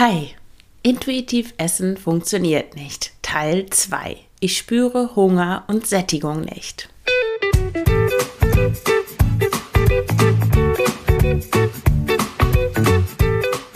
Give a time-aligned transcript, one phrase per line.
[0.00, 0.30] Hi,
[0.82, 3.12] intuitiv Essen funktioniert nicht.
[3.20, 4.16] Teil 2.
[4.40, 6.88] Ich spüre Hunger und Sättigung nicht.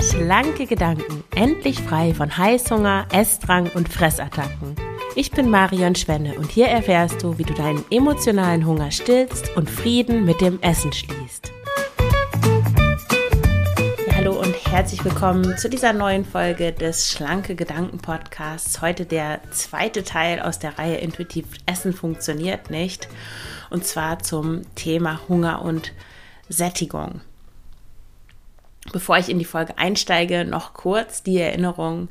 [0.01, 4.77] Schlanke Gedanken, endlich frei von Heißhunger, Essdrang und Fressattacken.
[5.17, 9.69] Ich bin Marion Schwenne und hier erfährst du, wie du deinen emotionalen Hunger stillst und
[9.69, 11.24] Frieden mit dem Essen schließt
[14.75, 18.83] herzlich willkommen zu dieser neuen Folge des Schlanke Gedanken Podcasts.
[18.83, 23.09] Heute der zweite Teil aus der Reihe Intuitiv Essen funktioniert nicht.
[23.71, 25.93] Und zwar zum Thema Hunger und
[26.49, 27.21] Sättigung.
[28.93, 32.09] Bevor ich in die Folge einsteige, noch kurz die Erinnerung.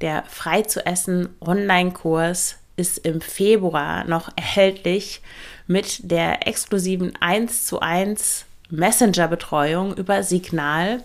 [0.00, 5.20] Der Frei zu essen Online-Kurs ist im Februar noch erhältlich
[5.66, 11.02] mit der exklusiven 1 zu 1 Messenger-Betreuung über Signal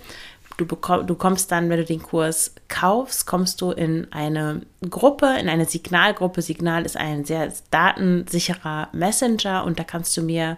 [0.57, 5.37] du, bekomm, du kommst dann, wenn du den Kurs kaufst, kommst du in eine Gruppe,
[5.39, 6.41] in eine Signalgruppe.
[6.41, 10.57] Signal ist ein sehr datensicherer Messenger und da kannst du mir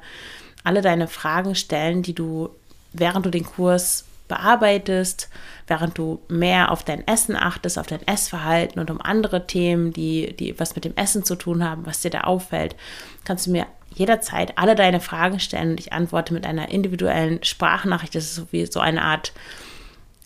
[0.63, 2.49] alle deine Fragen stellen, die du,
[2.93, 5.29] während du den Kurs bearbeitest,
[5.67, 10.35] während du mehr auf dein Essen achtest, auf dein Essverhalten und um andere Themen, die,
[10.35, 12.75] die was mit dem Essen zu tun haben, was dir da auffällt,
[13.23, 18.15] kannst du mir jederzeit alle deine Fragen stellen und ich antworte mit einer individuellen Sprachnachricht.
[18.15, 19.31] Das ist so wie so eine Art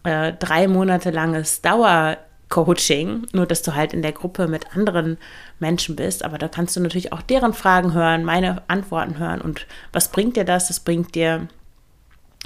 [0.03, 5.17] äh, drei Monate langes Dauercoaching, nur dass du halt in der Gruppe mit anderen
[5.59, 6.23] Menschen bist.
[6.23, 9.41] Aber da kannst du natürlich auch deren Fragen hören, meine Antworten hören.
[9.41, 10.67] Und was bringt dir das?
[10.67, 11.47] Das bringt dir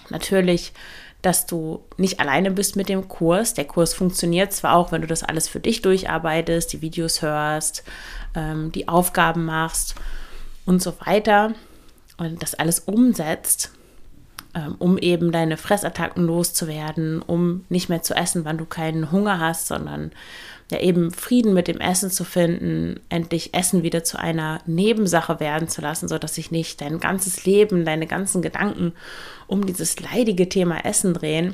[0.09, 0.73] natürlich,
[1.21, 3.53] dass du nicht alleine bist mit dem Kurs.
[3.53, 7.83] Der Kurs funktioniert zwar auch, wenn du das alles für dich durcharbeitest, die Videos hörst,
[8.35, 9.95] ähm, die Aufgaben machst
[10.65, 11.53] und so weiter
[12.17, 13.71] und das alles umsetzt
[14.79, 19.67] um eben deine Fressattacken loszuwerden, um nicht mehr zu essen, wann du keinen Hunger hast,
[19.67, 20.11] sondern
[20.71, 25.67] ja eben Frieden mit dem Essen zu finden, endlich Essen wieder zu einer Nebensache werden
[25.67, 28.93] zu lassen, sodass sich nicht dein ganzes Leben, deine ganzen Gedanken
[29.47, 31.53] um dieses leidige Thema Essen drehen.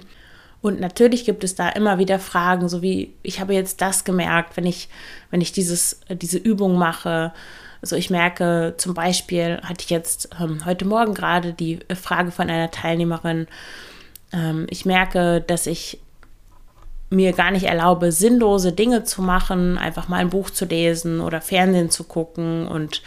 [0.61, 4.57] Und natürlich gibt es da immer wieder Fragen, so wie ich habe jetzt das gemerkt,
[4.57, 4.89] wenn ich,
[5.31, 7.31] wenn ich dieses, diese Übung mache,
[7.81, 12.49] also ich merke zum Beispiel, hatte ich jetzt ähm, heute Morgen gerade die Frage von
[12.49, 13.47] einer Teilnehmerin,
[14.33, 15.99] ähm, ich merke, dass ich
[17.09, 21.41] mir gar nicht erlaube, sinnlose Dinge zu machen, einfach mal ein Buch zu lesen oder
[21.41, 22.67] Fernsehen zu gucken.
[22.67, 23.01] Und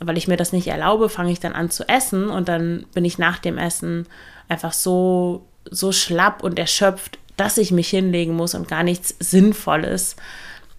[0.00, 3.04] weil ich mir das nicht erlaube, fange ich dann an zu essen und dann bin
[3.04, 4.06] ich nach dem Essen
[4.48, 10.16] einfach so, so schlapp und erschöpft, dass ich mich hinlegen muss und gar nichts Sinnvolles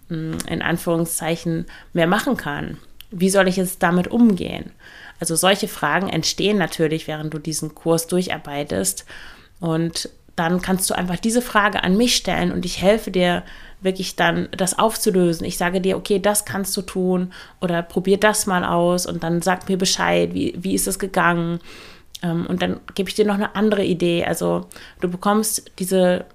[0.08, 2.78] hm, in Anführungszeichen mehr machen kann
[3.10, 4.72] wie soll ich jetzt damit umgehen?
[5.20, 9.06] Also solche Fragen entstehen natürlich, während du diesen Kurs durcharbeitest.
[9.60, 13.42] Und dann kannst du einfach diese Frage an mich stellen und ich helfe dir
[13.80, 15.46] wirklich dann das aufzulösen.
[15.46, 19.40] Ich sage dir, okay, das kannst du tun oder probier das mal aus und dann
[19.40, 21.60] sag mir Bescheid, wie, wie ist es gegangen.
[22.22, 24.24] Ähm, und dann gebe ich dir noch eine andere Idee.
[24.24, 24.66] Also
[25.00, 26.26] du bekommst diese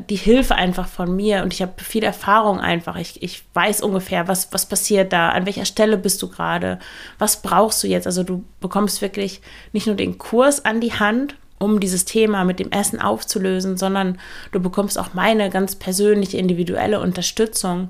[0.00, 2.96] die Hilfe einfach von mir und ich habe viel Erfahrung einfach.
[2.96, 6.78] Ich, ich weiß ungefähr, was, was passiert da, an welcher Stelle bist du gerade,
[7.18, 8.06] was brauchst du jetzt.
[8.06, 9.40] Also du bekommst wirklich
[9.72, 14.18] nicht nur den Kurs an die Hand, um dieses Thema mit dem Essen aufzulösen, sondern
[14.52, 17.88] du bekommst auch meine ganz persönliche, individuelle Unterstützung.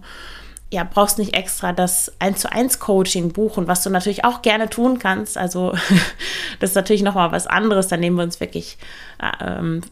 [0.70, 4.68] Ja, brauchst nicht extra das 1 zu 1 Coaching buchen, was du natürlich auch gerne
[4.68, 5.38] tun kannst.
[5.38, 5.72] Also
[6.60, 7.88] das ist natürlich nochmal was anderes.
[7.88, 8.78] Da nehmen wir uns wirklich
[9.20, 9.82] äh, ähm,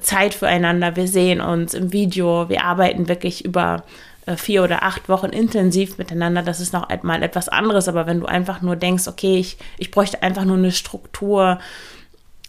[0.00, 0.96] Zeit füreinander.
[0.96, 2.48] Wir sehen uns im Video.
[2.48, 3.84] Wir arbeiten wirklich über
[4.26, 6.42] äh, vier oder acht Wochen intensiv miteinander.
[6.42, 7.88] Das ist noch mal etwas anderes.
[7.88, 11.58] Aber wenn du einfach nur denkst, okay, ich, ich bräuchte einfach nur eine Struktur,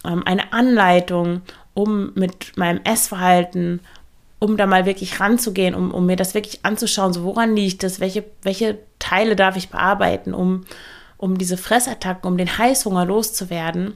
[0.04, 1.42] ähm, eine Anleitung,
[1.74, 3.80] um mit meinem Essverhalten,
[4.38, 8.00] um da mal wirklich ranzugehen, um, um mir das wirklich anzuschauen, so woran liegt das,
[8.00, 10.64] welche, welche Teile darf ich bearbeiten, um,
[11.16, 13.94] um diese Fressattacken, um den Heißhunger loszuwerden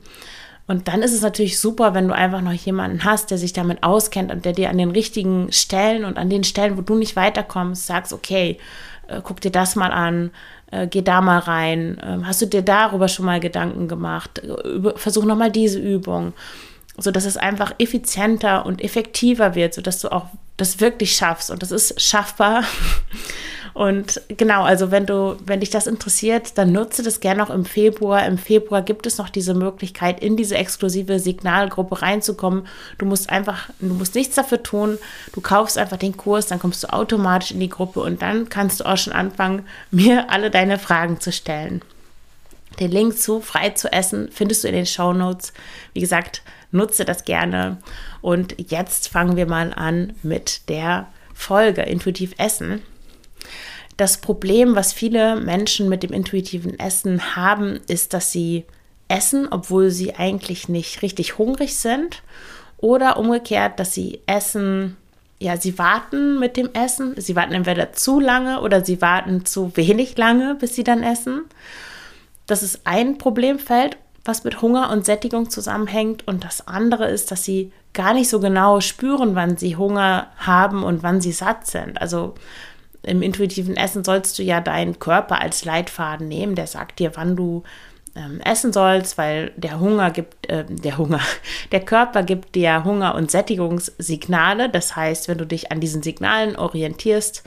[0.71, 3.83] und dann ist es natürlich super, wenn du einfach noch jemanden hast, der sich damit
[3.83, 7.17] auskennt und der dir an den richtigen Stellen und an den Stellen, wo du nicht
[7.17, 8.57] weiterkommst, sagst, okay,
[9.09, 10.31] äh, guck dir das mal an,
[10.71, 14.97] äh, geh da mal rein, äh, hast du dir darüber schon mal Gedanken gemacht, Über,
[14.97, 16.35] versuch nochmal diese Übung,
[16.97, 20.27] sodass es einfach effizienter und effektiver wird, sodass du auch
[20.57, 21.51] das wirklich schaffst.
[21.51, 22.63] Und das ist schaffbar.
[23.81, 27.65] Und genau, also wenn du, wenn dich das interessiert, dann nutze das gerne noch im
[27.65, 28.27] Februar.
[28.27, 32.67] Im Februar gibt es noch diese Möglichkeit, in diese exklusive Signalgruppe reinzukommen.
[32.99, 34.99] Du musst einfach, du musst nichts dafür tun.
[35.33, 38.81] Du kaufst einfach den Kurs, dann kommst du automatisch in die Gruppe und dann kannst
[38.81, 41.81] du auch schon anfangen, mir alle deine Fragen zu stellen.
[42.81, 45.55] Den Link zu frei zu essen findest du in den Show Notes.
[45.95, 47.79] Wie gesagt, nutze das gerne.
[48.21, 52.83] Und jetzt fangen wir mal an mit der Folge Intuitiv Essen.
[54.01, 58.65] Das Problem, was viele Menschen mit dem intuitiven Essen haben, ist, dass sie
[59.09, 62.23] essen, obwohl sie eigentlich nicht richtig hungrig sind.
[62.79, 64.97] Oder umgekehrt, dass sie essen,
[65.39, 67.13] ja, sie warten mit dem Essen.
[67.19, 71.43] Sie warten entweder zu lange oder sie warten zu wenig lange, bis sie dann essen.
[72.47, 76.27] Das ist ein Problemfeld, was mit Hunger und Sättigung zusammenhängt.
[76.27, 80.85] Und das andere ist, dass sie gar nicht so genau spüren, wann sie Hunger haben
[80.85, 82.01] und wann sie satt sind.
[82.01, 82.35] Also
[83.03, 86.55] im intuitiven Essen sollst du ja deinen Körper als Leitfaden nehmen.
[86.55, 87.63] Der sagt dir, wann du
[88.15, 91.21] ähm, essen sollst, weil der Hunger gibt, äh, der Hunger,
[91.73, 94.69] der Körper gibt dir Hunger- und Sättigungssignale.
[94.69, 97.43] Das heißt, wenn du dich an diesen Signalen orientierst,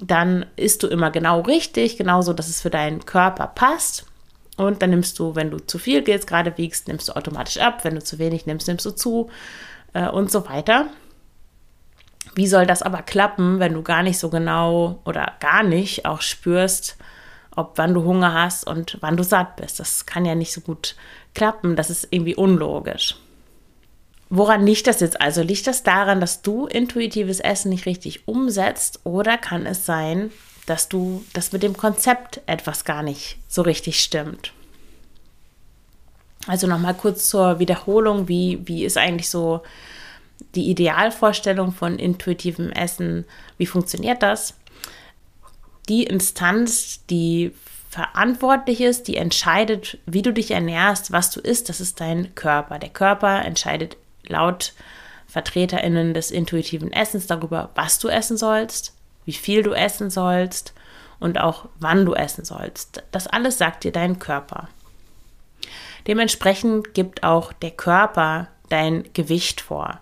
[0.00, 4.04] dann isst du immer genau richtig, genauso, dass es für deinen Körper passt.
[4.56, 7.84] Und dann nimmst du, wenn du zu viel jetzt gerade wiegst, nimmst du automatisch ab.
[7.84, 9.30] Wenn du zu wenig nimmst, nimmst du zu
[9.92, 10.86] äh, und so weiter.
[12.34, 16.20] Wie soll das aber klappen, wenn du gar nicht so genau oder gar nicht auch
[16.20, 16.96] spürst,
[17.54, 19.80] ob wann du Hunger hast und wann du satt bist?
[19.80, 20.96] Das kann ja nicht so gut
[21.34, 21.76] klappen.
[21.76, 23.16] Das ist irgendwie unlogisch.
[24.28, 25.42] Woran liegt das jetzt also?
[25.42, 30.30] Liegt das daran, dass du intuitives Essen nicht richtig umsetzt oder kann es sein,
[30.66, 34.52] dass du das mit dem Konzept etwas gar nicht so richtig stimmt?
[36.48, 39.62] Also nochmal kurz zur Wiederholung, wie, wie ist eigentlich so
[40.56, 43.24] die Idealvorstellung von intuitivem Essen,
[43.58, 44.54] wie funktioniert das?
[45.88, 47.52] Die Instanz, die
[47.90, 52.78] verantwortlich ist, die entscheidet, wie du dich ernährst, was du isst, das ist dein Körper.
[52.78, 54.72] Der Körper entscheidet laut
[55.28, 58.94] VertreterInnen des intuitiven Essens darüber, was du essen sollst,
[59.24, 60.72] wie viel du essen sollst
[61.20, 63.02] und auch wann du essen sollst.
[63.12, 64.68] Das alles sagt dir dein Körper.
[66.06, 70.00] Dementsprechend gibt auch der Körper dein Gewicht vor.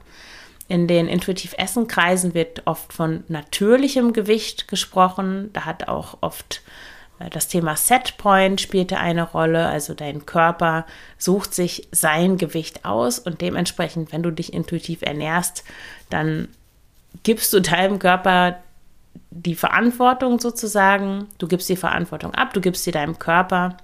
[0.74, 5.50] In den Intuitiv-Essen-Kreisen wird oft von natürlichem Gewicht gesprochen.
[5.52, 6.62] Da hat auch oft
[7.20, 9.68] äh, das Thema Setpoint spielte eine Rolle.
[9.68, 10.84] Also dein Körper
[11.16, 15.62] sucht sich sein Gewicht aus und dementsprechend, wenn du dich intuitiv ernährst,
[16.10, 16.48] dann
[17.22, 18.58] gibst du deinem Körper
[19.30, 21.28] die Verantwortung sozusagen.
[21.38, 23.76] Du gibst die Verantwortung ab, du gibst sie deinem Körper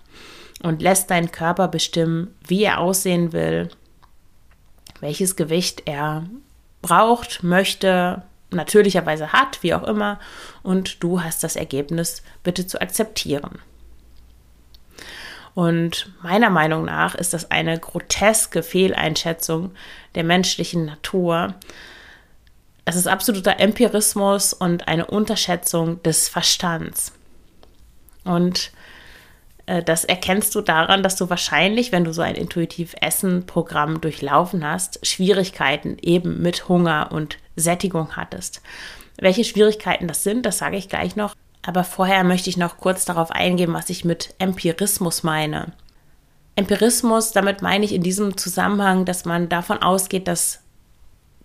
[0.64, 3.68] und lässt deinen Körper bestimmen, wie er aussehen will,
[5.00, 6.24] welches Gewicht er
[6.82, 10.18] braucht, möchte, natürlicherweise hat, wie auch immer,
[10.62, 13.58] und du hast das Ergebnis bitte zu akzeptieren.
[15.54, 19.72] Und meiner Meinung nach ist das eine groteske Fehleinschätzung
[20.14, 21.54] der menschlichen Natur.
[22.84, 27.12] Es ist absoluter Empirismus und eine Unterschätzung des Verstands.
[28.24, 28.70] Und
[29.84, 35.06] das erkennst du daran, dass du wahrscheinlich, wenn du so ein intuitiv Essen-Programm durchlaufen hast,
[35.06, 38.62] Schwierigkeiten eben mit Hunger und Sättigung hattest.
[39.18, 41.34] Welche Schwierigkeiten das sind, das sage ich gleich noch.
[41.62, 45.72] Aber vorher möchte ich noch kurz darauf eingehen, was ich mit Empirismus meine.
[46.56, 50.62] Empirismus, damit meine ich in diesem Zusammenhang, dass man davon ausgeht, dass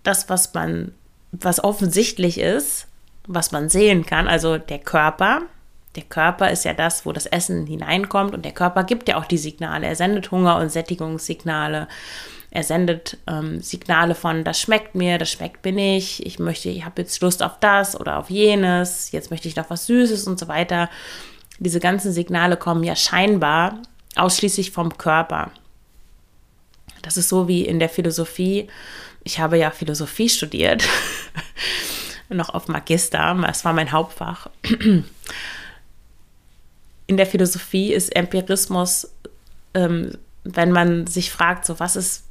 [0.04, 0.94] das, was man,
[1.32, 2.88] was offensichtlich ist,
[3.28, 5.42] was man sehen kann, also der Körper,
[5.96, 9.26] der Körper ist ja das, wo das Essen hineinkommt und der Körper gibt ja auch
[9.26, 9.88] die Signale.
[9.88, 11.88] Er sendet Hunger- und Sättigungssignale.
[12.52, 16.86] Er sendet ähm, Signale von, das schmeckt mir, das schmeckt mir nicht, ich möchte, ich
[16.86, 20.40] habe jetzt Lust auf das oder auf jenes, jetzt möchte ich noch was Süßes und
[20.40, 20.90] so weiter.
[21.60, 23.82] Diese ganzen Signale kommen ja scheinbar
[24.16, 25.52] ausschließlich vom Körper.
[27.02, 28.68] Das ist so wie in der Philosophie.
[29.24, 30.84] Ich habe ja Philosophie studiert,
[32.30, 34.48] noch auf Magister, das war mein Hauptfach
[37.08, 39.10] in der Philosophie ist Empirismus,
[39.74, 40.12] ähm,
[40.44, 42.24] wenn man sich fragt, so was ist,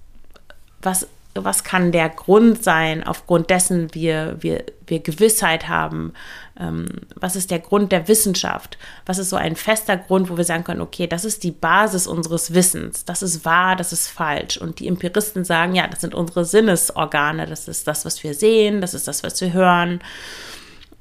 [0.83, 6.13] was, was kann der Grund sein, aufgrund dessen wir, wir, wir Gewissheit haben,
[6.59, 10.45] ähm, was ist der Grund der Wissenschaft, was ist so ein fester Grund, wo wir
[10.45, 14.57] sagen können, okay, das ist die Basis unseres Wissens, das ist wahr, das ist falsch.
[14.59, 18.81] Und die Empiristen sagen, ja, das sind unsere Sinnesorgane, das ist das, was wir sehen,
[18.81, 20.01] das ist das, was wir hören.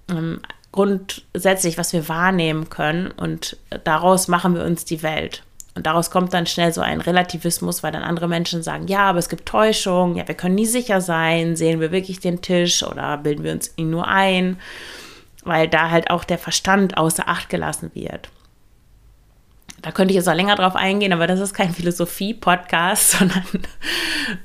[0.10, 0.42] Ähm,
[0.74, 5.44] grundsätzlich, was wir wahrnehmen können und daraus machen wir uns die Welt.
[5.76, 9.20] Und daraus kommt dann schnell so ein Relativismus, weil dann andere Menschen sagen, ja, aber
[9.20, 13.18] es gibt Täuschung, ja, wir können nie sicher sein, sehen wir wirklich den Tisch oder
[13.18, 14.60] bilden wir uns ihn nur ein,
[15.44, 18.30] weil da halt auch der Verstand außer Acht gelassen wird.
[19.82, 23.46] Da könnte ich jetzt auch länger drauf eingehen, aber das ist kein Philosophie-Podcast, sondern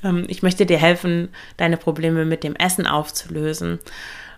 [0.03, 3.79] ähm, ich möchte dir helfen, deine Probleme mit dem Essen aufzulösen.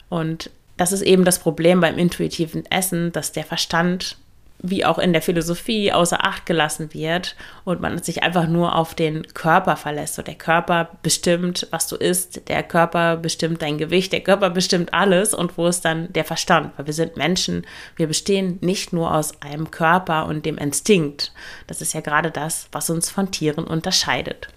[0.09, 4.17] Und das ist eben das Problem beim intuitiven Essen, dass der Verstand
[4.63, 7.35] wie auch in der Philosophie außer Acht gelassen wird
[7.65, 10.15] und man sich einfach nur auf den Körper verlässt.
[10.15, 14.91] So der Körper bestimmt, was du isst, der Körper bestimmt dein Gewicht, der Körper bestimmt
[14.91, 16.71] alles und wo ist dann der Verstand?
[16.77, 17.63] Weil wir sind Menschen,
[17.95, 21.31] wir bestehen nicht nur aus einem Körper und dem Instinkt.
[21.67, 24.47] Das ist ja gerade das, was uns von Tieren unterscheidet.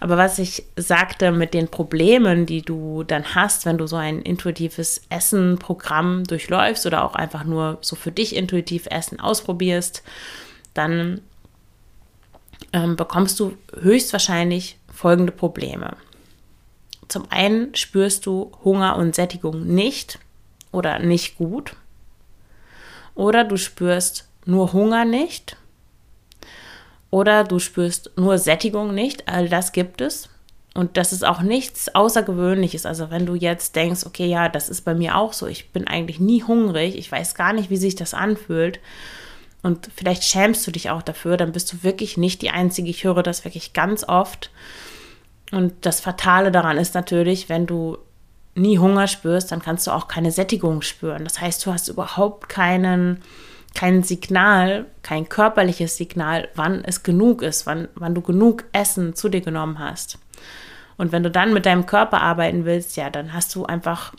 [0.00, 4.22] Aber was ich sagte mit den Problemen, die du dann hast, wenn du so ein
[4.22, 10.02] intuitives Essen-Programm durchläufst oder auch einfach nur so für dich intuitiv Essen ausprobierst,
[10.74, 11.20] dann
[12.72, 15.96] ähm, bekommst du höchstwahrscheinlich folgende Probleme.
[17.08, 20.18] Zum einen spürst du Hunger und Sättigung nicht
[20.70, 21.74] oder nicht gut.
[23.14, 25.56] Oder du spürst nur Hunger nicht
[27.10, 29.28] oder du spürst nur Sättigung nicht.
[29.28, 30.28] All das gibt es.
[30.74, 32.86] Und das ist auch nichts Außergewöhnliches.
[32.86, 35.88] Also wenn du jetzt denkst, okay, ja, das ist bei mir auch so, ich bin
[35.88, 38.78] eigentlich nie hungrig, ich weiß gar nicht, wie sich das anfühlt.
[39.62, 42.90] Und vielleicht schämst du dich auch dafür, dann bist du wirklich nicht die Einzige.
[42.90, 44.50] Ich höre das wirklich ganz oft.
[45.50, 47.98] Und das Fatale daran ist natürlich, wenn du
[48.54, 51.24] nie Hunger spürst, dann kannst du auch keine Sättigung spüren.
[51.24, 53.22] Das heißt, du hast überhaupt keinen
[53.78, 59.28] kein Signal, kein körperliches Signal, wann es genug ist, wann, wann du genug Essen zu
[59.28, 60.18] dir genommen hast.
[60.96, 64.12] Und wenn du dann mit deinem Körper arbeiten willst, ja, dann hast du einfach,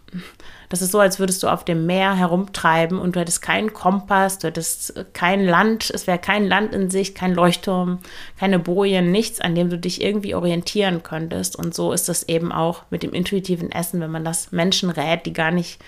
[0.70, 4.40] das ist so, als würdest du auf dem Meer herumtreiben und du hättest keinen Kompass,
[4.40, 8.00] du hättest kein Land, es wäre kein Land in sich, kein Leuchtturm,
[8.40, 11.58] keine Bojen, nichts, an dem du dich irgendwie orientieren könntest.
[11.58, 15.26] Und so ist das eben auch mit dem intuitiven Essen, wenn man das Menschen rät,
[15.26, 15.82] die gar nicht,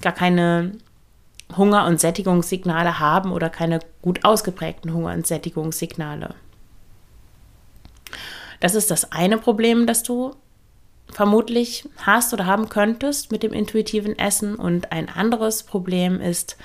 [0.00, 0.72] gar keine
[1.56, 6.34] Hunger- und Sättigungssignale haben oder keine gut ausgeprägten Hunger- und Sättigungssignale.
[8.60, 10.36] Das ist das eine Problem, das du
[11.10, 14.54] vermutlich hast oder haben könntest mit dem intuitiven Essen.
[14.54, 16.56] Und ein anderes Problem ist,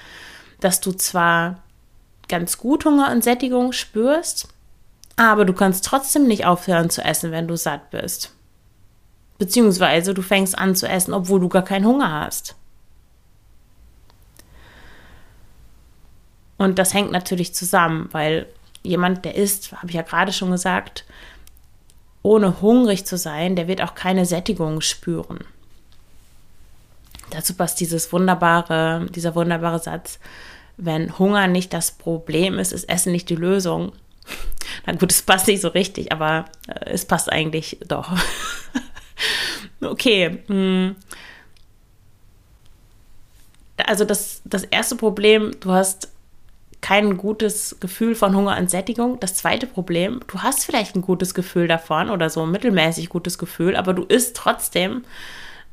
[0.60, 1.64] dass du zwar
[2.28, 4.48] ganz gut Hunger und Sättigung spürst,
[5.16, 8.34] aber du kannst trotzdem nicht aufhören zu essen, wenn du satt bist.
[9.38, 12.57] Beziehungsweise du fängst an zu essen, obwohl du gar keinen Hunger hast.
[16.58, 18.48] Und das hängt natürlich zusammen, weil
[18.84, 21.06] jemand, der isst, habe ich ja gerade schon gesagt,
[22.24, 25.40] ohne hungrig zu sein, der wird auch keine Sättigung spüren.
[27.30, 30.20] Dazu passt dieses wunderbare, dieser wunderbare Satz,
[30.78, 33.92] wenn Hunger nicht das Problem ist, ist Essen nicht die Lösung.
[34.86, 38.12] Na gut, es passt nicht so richtig, aber äh, es passt eigentlich doch.
[39.82, 40.44] okay.
[40.48, 40.96] Hm.
[43.78, 46.10] Also das, das erste Problem, du hast
[46.82, 49.20] kein gutes Gefühl von Hunger und Sättigung.
[49.20, 53.38] Das zweite Problem, du hast vielleicht ein gutes Gefühl davon oder so ein mittelmäßig gutes
[53.38, 55.04] Gefühl, aber du isst trotzdem,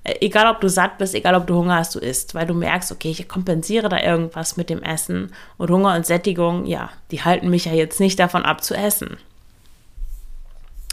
[0.04, 2.54] äh, egal ob du satt bist, egal ob du Hunger hast, du isst, weil du
[2.54, 7.22] merkst, okay, ich kompensiere da irgendwas mit dem Essen und Hunger und Sättigung, ja, die
[7.22, 9.18] halten mich ja jetzt nicht davon ab zu essen.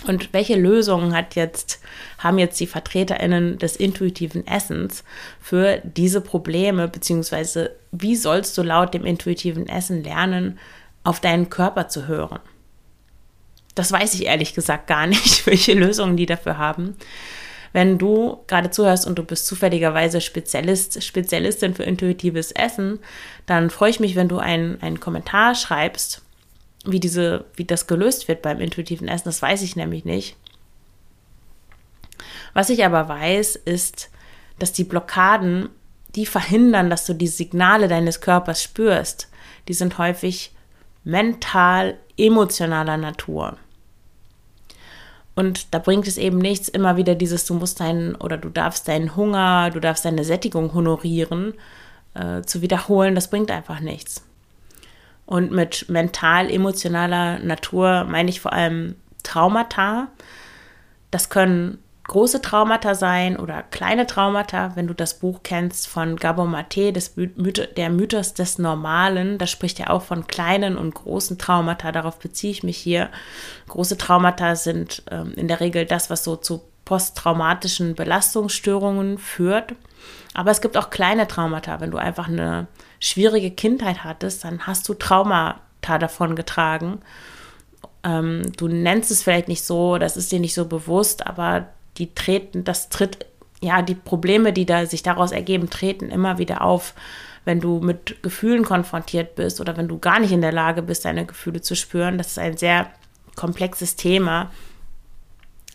[0.07, 1.79] Und welche Lösungen hat jetzt,
[2.17, 5.03] haben jetzt die VertreterInnen des intuitiven Essens
[5.39, 10.57] für diese Probleme, beziehungsweise wie sollst du laut dem intuitiven Essen lernen,
[11.03, 12.39] auf deinen Körper zu hören?
[13.75, 16.95] Das weiß ich ehrlich gesagt gar nicht, welche Lösungen die dafür haben.
[17.73, 22.99] Wenn du gerade zuhörst und du bist zufälligerweise Spezialist, Spezialistin für intuitives Essen,
[23.45, 26.21] dann freue ich mich, wenn du einen, einen Kommentar schreibst
[26.85, 30.35] wie diese, wie das gelöst wird beim intuitiven Essen, das weiß ich nämlich nicht.
[32.53, 34.09] Was ich aber weiß, ist,
[34.59, 35.69] dass die Blockaden,
[36.15, 39.29] die verhindern, dass du die Signale deines Körpers spürst,
[39.67, 40.53] die sind häufig
[41.03, 43.57] mental, emotionaler Natur.
[45.33, 48.87] Und da bringt es eben nichts, immer wieder dieses, du musst deinen oder du darfst
[48.87, 51.53] deinen Hunger, du darfst deine Sättigung honorieren,
[52.13, 53.15] äh, zu wiederholen.
[53.15, 54.25] Das bringt einfach nichts.
[55.31, 60.09] Und mit mental-emotionaler Natur meine ich vor allem Traumata.
[61.09, 64.75] Das können große Traumata sein oder kleine Traumata.
[64.75, 69.91] Wenn du das Buch kennst von Gabor Myth der Mythos des Normalen, da spricht er
[69.91, 71.93] auch von kleinen und großen Traumata.
[71.93, 73.09] Darauf beziehe ich mich hier.
[73.69, 79.75] Große Traumata sind ähm, in der Regel das, was so zu posttraumatischen Belastungsstörungen führt.
[80.33, 81.79] Aber es gibt auch kleine Traumata.
[81.79, 82.67] Wenn du einfach eine
[83.01, 87.01] schwierige Kindheit hattest, dann hast du Traumata davon getragen.
[88.03, 91.67] Ähm, du nennst es vielleicht nicht so, das ist dir nicht so bewusst, aber
[91.97, 93.25] die treten, das tritt,
[93.61, 96.93] ja, die Probleme, die da sich daraus ergeben, treten immer wieder auf,
[97.43, 101.05] wenn du mit Gefühlen konfrontiert bist oder wenn du gar nicht in der Lage bist,
[101.05, 102.19] deine Gefühle zu spüren.
[102.19, 102.87] Das ist ein sehr
[103.35, 104.51] komplexes Thema.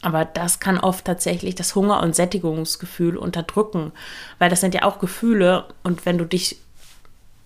[0.02, 3.90] Aber das kann oft tatsächlich das Hunger- und Sättigungsgefühl unterdrücken,
[4.38, 6.59] weil das sind ja auch Gefühle und wenn du dich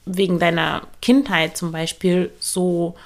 [0.07, 2.97] wegen deiner Kindheit zum Beispiel so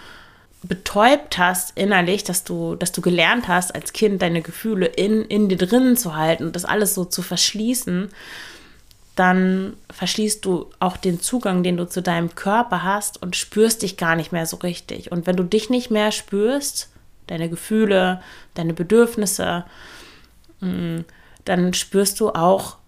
[0.63, 5.49] betäubt hast innerlich, dass du, dass du gelernt hast, als Kind deine Gefühle in, in
[5.49, 8.11] dir drinnen zu halten und das alles so zu verschließen,
[9.15, 13.97] dann verschließt du auch den Zugang, den du zu deinem Körper hast und spürst dich
[13.97, 15.13] gar nicht mehr so richtig.
[15.13, 16.91] Und wenn du dich nicht mehr spürst,
[17.27, 18.21] deine Gefühle,
[18.55, 19.65] deine Bedürfnisse,
[20.61, 21.01] mm,
[21.45, 22.79] dann spürst du auch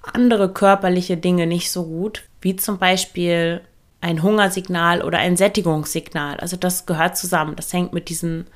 [0.00, 3.62] andere körperliche Dinge nicht so gut, wie zum Beispiel
[4.00, 6.38] ein Hungersignal oder ein Sättigungssignal.
[6.38, 7.56] Also das gehört zusammen.
[7.56, 8.46] Das hängt mit diesen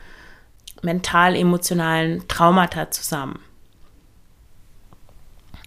[0.82, 3.40] mental-emotionalen Traumata zusammen.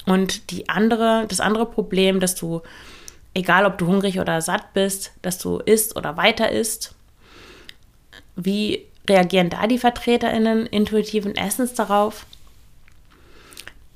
[0.05, 2.61] Und die andere, das andere Problem, dass du,
[3.33, 6.95] egal ob du hungrig oder satt bist, dass du isst oder weiter isst,
[8.35, 12.25] wie reagieren da die VertreterInnen intuitiven Essens darauf?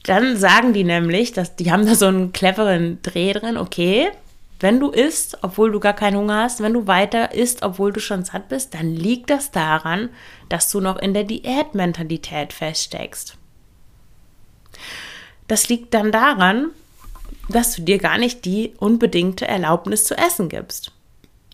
[0.10, 4.10] Dann sagen die nämlich, dass die haben da so einen cleveren Dreh drin, okay,
[4.60, 8.00] wenn du isst, obwohl du gar keinen Hunger hast, wenn du weiter isst, obwohl du
[8.00, 10.10] schon satt bist, dann liegt das daran,
[10.50, 13.38] dass du noch in der Diätmentalität feststeckst.
[15.48, 16.72] Das liegt dann daran,
[17.48, 20.92] dass du dir gar nicht die unbedingte Erlaubnis zu essen gibst.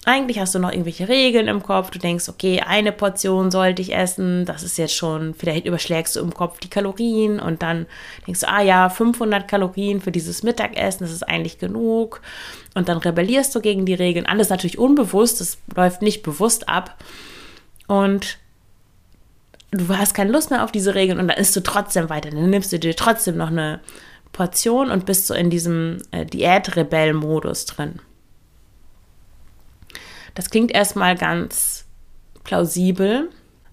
[0.07, 1.89] Eigentlich hast du noch irgendwelche Regeln im Kopf.
[1.89, 4.45] Du denkst, okay, eine Portion sollte ich essen.
[4.45, 7.88] Das ist jetzt schon, vielleicht überschlägst du im Kopf die Kalorien und dann
[8.27, 12.21] denkst du, ah ja, 500 Kalorien für dieses Mittagessen, das ist eigentlich genug.
[12.75, 14.27] Und dann rebellierst du gegen die Regeln.
[14.27, 17.03] Alles natürlich unbewusst, das läuft nicht bewusst ab.
[17.88, 18.38] Und
[19.71, 22.29] du hast keine Lust mehr auf diese Regeln und dann isst du trotzdem weiter.
[22.29, 23.79] Dann nimmst du dir trotzdem noch eine
[24.33, 28.00] Portion und bist so in diesem äh, Diätrebell-Modus drin.
[30.36, 31.86] Das klingt erstmal ganz
[32.44, 33.30] plausibel,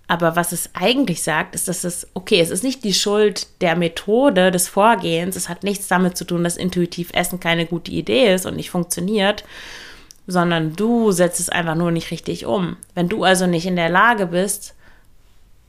[0.09, 3.77] aber was es eigentlich sagt, ist, dass es, okay, es ist nicht die Schuld der
[3.77, 8.35] Methode, des Vorgehens, es hat nichts damit zu tun, dass intuitiv Essen keine gute Idee
[8.35, 9.45] ist und nicht funktioniert,
[10.27, 12.77] sondern du setzt es einfach nur nicht richtig um.
[12.95, 14.75] Wenn du also nicht in der Lage bist,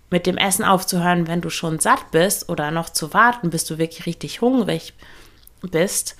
[0.10, 3.80] mit dem Essen aufzuhören, wenn du schon satt bist oder noch zu warten, bis du
[3.80, 4.94] wirklich richtig hungrig
[5.62, 6.18] bist,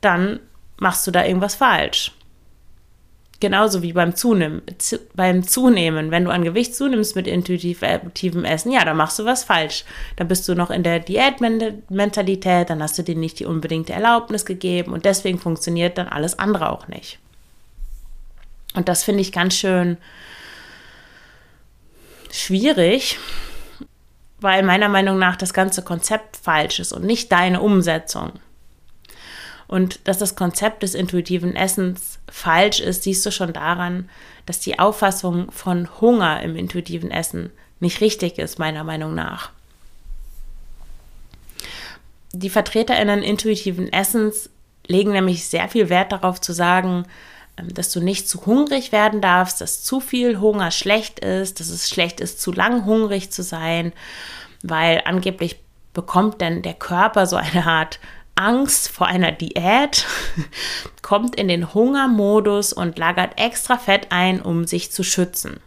[0.00, 0.40] dann
[0.78, 2.12] machst du da irgendwas falsch.
[3.38, 4.62] Genauso wie beim Zunehmen.
[4.78, 9.24] Zu, beim Zunehmen, wenn du an Gewicht zunimmst mit intuitivem Essen, ja, dann machst du
[9.24, 9.84] was falsch.
[10.16, 14.46] Dann bist du noch in der Diätmentalität, dann hast du dir nicht die unbedingte Erlaubnis
[14.46, 17.18] gegeben und deswegen funktioniert dann alles andere auch nicht.
[18.74, 19.98] Und das finde ich ganz schön
[22.30, 23.18] schwierig,
[24.40, 28.32] weil meiner Meinung nach das ganze Konzept falsch ist und nicht deine Umsetzung.
[29.68, 34.08] Und dass das Konzept des intuitiven Essens falsch ist, siehst du schon daran,
[34.46, 37.50] dass die Auffassung von Hunger im intuitiven Essen
[37.80, 39.50] nicht richtig ist, meiner Meinung nach.
[42.32, 44.50] Die VertreterInnen intuitiven Essens
[44.86, 47.06] legen nämlich sehr viel Wert darauf zu sagen,
[47.56, 51.68] ähm, dass du nicht zu hungrig werden darfst, dass zu viel Hunger schlecht ist, dass
[51.68, 53.92] es schlecht ist, zu lang hungrig zu sein,
[54.62, 55.56] weil angeblich
[55.92, 57.98] bekommt dann der Körper so eine Art
[58.36, 60.06] Angst vor einer Diät,
[61.02, 65.60] kommt in den Hungermodus und lagert extra Fett ein, um sich zu schützen.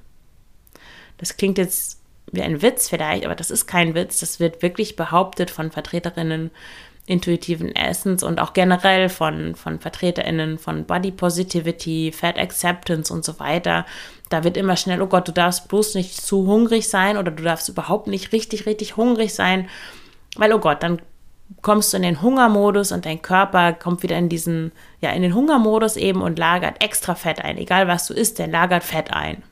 [1.18, 2.00] Das klingt jetzt
[2.32, 4.20] wie ein Witz vielleicht, aber das ist kein Witz.
[4.20, 6.52] Das wird wirklich behauptet von Vertreterinnen
[7.10, 13.40] intuitiven Essens und auch generell von, von VertreterInnen von Body Positivity, Fat Acceptance und so
[13.40, 13.88] weiter.
[14.30, 17.42] Da wird immer schnell, oh Gott, du darfst bloß nicht zu hungrig sein oder du
[17.42, 19.68] darfst überhaupt nicht richtig, richtig hungrig sein,
[20.36, 21.02] weil, oh Gott, dann
[21.62, 25.34] kommst du in den Hungermodus und dein Körper kommt wieder in diesen, ja, in den
[25.34, 27.58] Hungermodus eben und lagert extra Fett ein.
[27.58, 29.44] Egal was du isst, der lagert Fett ein.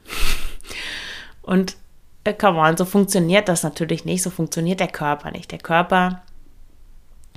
[1.42, 1.76] Und
[2.24, 5.52] äh, come on, so funktioniert das natürlich nicht, so funktioniert der Körper nicht.
[5.52, 6.22] Der Körper,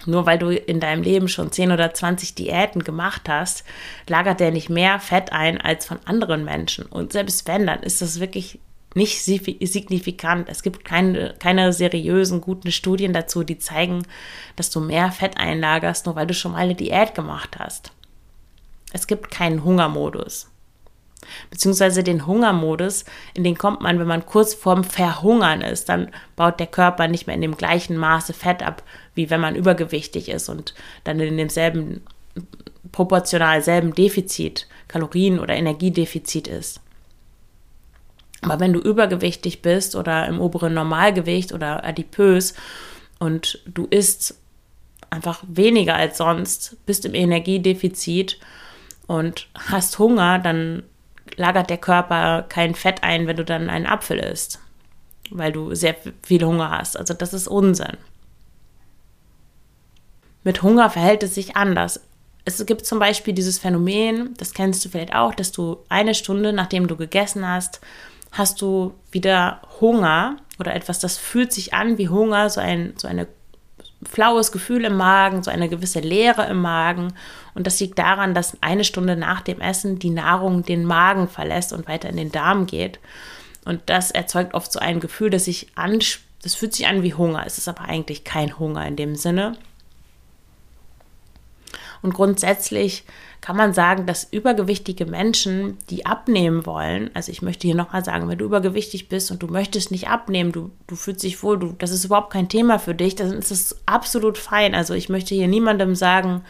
[0.06, 3.64] nur weil du in deinem Leben schon 10 oder 20 Diäten gemacht hast,
[4.08, 6.86] lagert der nicht mehr Fett ein als von anderen Menschen.
[6.86, 8.60] Und selbst wenn, dann ist das wirklich
[8.94, 10.48] nicht signifikant.
[10.48, 14.02] Es gibt keine, keine seriösen, guten Studien dazu, die zeigen,
[14.56, 17.92] dass du mehr Fett einlagerst, nur weil du schon mal eine Diät gemacht hast.
[18.92, 20.48] Es gibt keinen Hungermodus.
[21.50, 25.88] Beziehungsweise den Hungermodus, in den kommt man, wenn man kurz vorm Verhungern ist.
[25.88, 28.82] Dann baut der Körper nicht mehr in dem gleichen Maße Fett ab,
[29.14, 30.74] wie wenn man übergewichtig ist und
[31.04, 32.02] dann in demselben,
[32.90, 36.80] proportional selben Defizit, Kalorien- oder Energiedefizit ist.
[38.42, 42.54] Aber wenn du übergewichtig bist oder im oberen Normalgewicht oder adipös
[43.18, 44.36] und du isst
[45.10, 48.38] einfach weniger als sonst, bist im Energiedefizit
[49.06, 50.84] und hast Hunger, dann
[51.36, 54.60] lagert der Körper kein Fett ein, wenn du dann einen Apfel isst,
[55.30, 56.96] weil du sehr viel Hunger hast.
[56.96, 57.96] Also das ist Unsinn.
[60.44, 62.00] Mit Hunger verhält es sich anders.
[62.46, 66.52] es gibt zum Beispiel dieses Phänomen, das kennst du vielleicht auch, dass du eine Stunde,
[66.52, 67.80] nachdem du gegessen hast,
[68.32, 73.08] hast du wieder Hunger oder etwas, das fühlt sich an wie Hunger, so ein so
[73.08, 73.26] eine
[74.08, 77.12] flaues Gefühl im Magen, so eine gewisse Leere im Magen.
[77.54, 81.72] Und das liegt daran, dass eine Stunde nach dem Essen die Nahrung den Magen verlässt
[81.72, 82.98] und weiter in den Darm geht.
[83.64, 85.98] Und das erzeugt oft so ein Gefühl, dass sich an,
[86.42, 87.44] das fühlt sich an wie Hunger.
[87.46, 89.56] Es ist aber eigentlich kein Hunger in dem Sinne.
[92.02, 93.04] Und grundsätzlich
[93.40, 98.28] kann man sagen, dass übergewichtige Menschen, die abnehmen wollen, also ich möchte hier nochmal sagen,
[98.28, 101.74] wenn du übergewichtig bist und du möchtest nicht abnehmen, du, du fühlst dich wohl, du,
[101.78, 104.74] das ist überhaupt kein Thema für dich, dann ist es absolut fein.
[104.74, 106.42] Also ich möchte hier niemandem sagen,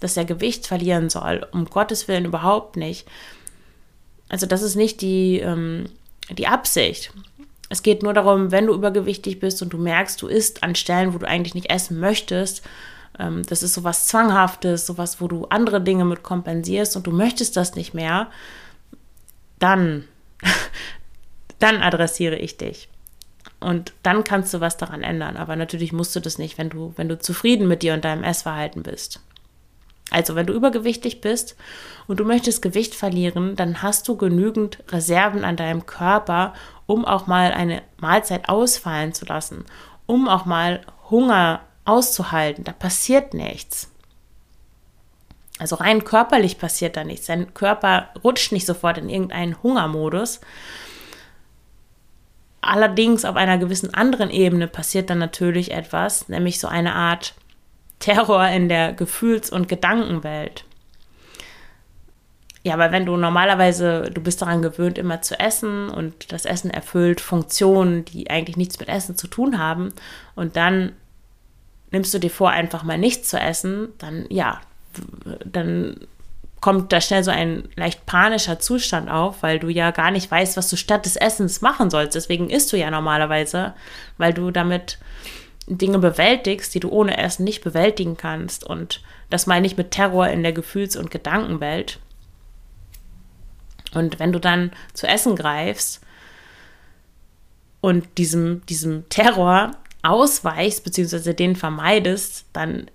[0.00, 1.46] dass er Gewicht verlieren soll.
[1.52, 3.06] Um Gottes Willen überhaupt nicht.
[4.28, 5.84] Also das ist nicht die, ähm,
[6.30, 7.12] die Absicht.
[7.68, 11.14] Es geht nur darum, wenn du übergewichtig bist und du merkst, du isst an Stellen,
[11.14, 12.62] wo du eigentlich nicht essen möchtest,
[13.18, 17.56] ähm, das ist sowas Zwanghaftes, sowas, wo du andere Dinge mit kompensierst und du möchtest
[17.56, 18.28] das nicht mehr,
[19.58, 20.04] dann,
[21.58, 22.88] dann adressiere ich dich.
[23.60, 25.36] Und dann kannst du was daran ändern.
[25.36, 28.24] Aber natürlich musst du das nicht, wenn du, wenn du zufrieden mit dir und deinem
[28.24, 29.20] Essverhalten bist.
[30.10, 31.56] Also, wenn du übergewichtig bist
[32.06, 36.52] und du möchtest Gewicht verlieren, dann hast du genügend Reserven an deinem Körper,
[36.86, 39.64] um auch mal eine Mahlzeit ausfallen zu lassen,
[40.04, 42.64] um auch mal Hunger auszuhalten.
[42.64, 43.90] Da passiert nichts.
[45.58, 47.26] Also rein körperlich passiert da nichts.
[47.26, 50.40] Dein Körper rutscht nicht sofort in irgendeinen Hungermodus.
[52.60, 57.34] Allerdings auf einer gewissen anderen Ebene passiert dann natürlich etwas, nämlich so eine Art
[57.98, 60.64] Terror in der Gefühls- und Gedankenwelt.
[62.64, 66.70] Ja, aber wenn du normalerweise, du bist daran gewöhnt, immer zu essen und das Essen
[66.70, 69.92] erfüllt Funktionen, die eigentlich nichts mit Essen zu tun haben
[70.36, 70.92] und dann
[71.92, 74.60] nimmst du dir vor, einfach mal nichts zu essen, dann ja,
[75.44, 75.96] dann
[76.60, 80.56] kommt da schnell so ein leicht panischer Zustand auf, weil du ja gar nicht weißt,
[80.56, 82.14] was du statt des Essens machen sollst.
[82.14, 83.74] Deswegen isst du ja normalerweise,
[84.16, 84.98] weil du damit
[85.66, 88.64] Dinge bewältigst, die du ohne Essen nicht bewältigen kannst.
[88.64, 91.98] Und das meine ich mit Terror in der Gefühls- und Gedankenwelt.
[93.92, 96.00] Und wenn du dann zu essen greifst
[97.80, 102.90] und diesem, diesem Terror ausweichst, beziehungsweise den vermeidest, dann,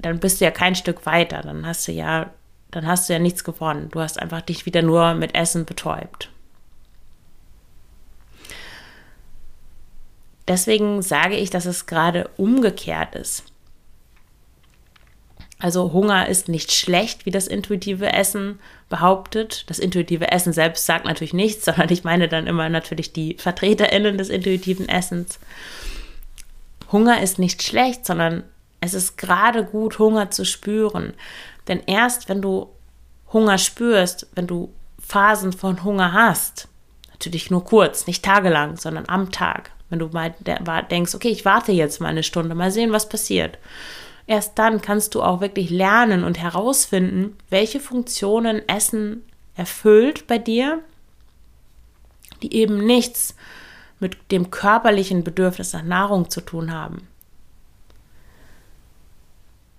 [0.00, 1.42] dann bist du ja kein Stück weiter.
[1.42, 2.30] Dann hast du ja,
[2.70, 3.88] dann hast du ja nichts gewonnen.
[3.90, 6.30] Du hast einfach dich wieder nur mit Essen betäubt.
[10.48, 13.44] Deswegen sage ich, dass es gerade umgekehrt ist.
[15.60, 19.64] Also Hunger ist nicht schlecht, wie das intuitive Essen behauptet.
[19.68, 24.16] Das intuitive Essen selbst sagt natürlich nichts, sondern ich meine dann immer natürlich die Vertreterinnen
[24.16, 25.38] des intuitiven Essens.
[26.90, 28.44] Hunger ist nicht schlecht, sondern
[28.80, 31.14] es ist gerade gut, Hunger zu spüren.
[31.66, 32.68] Denn erst wenn du
[33.32, 36.68] Hunger spürst, wenn du Phasen von Hunger hast,
[37.10, 40.34] natürlich nur kurz, nicht tagelang, sondern am Tag, wenn du mal
[40.90, 43.58] denkst, okay, ich warte jetzt mal eine Stunde, mal sehen, was passiert.
[44.26, 49.24] Erst dann kannst du auch wirklich lernen und herausfinden, welche Funktionen Essen
[49.56, 50.80] erfüllt bei dir,
[52.42, 53.34] die eben nichts
[54.00, 57.06] mit dem körperlichen Bedürfnis nach Nahrung zu tun haben.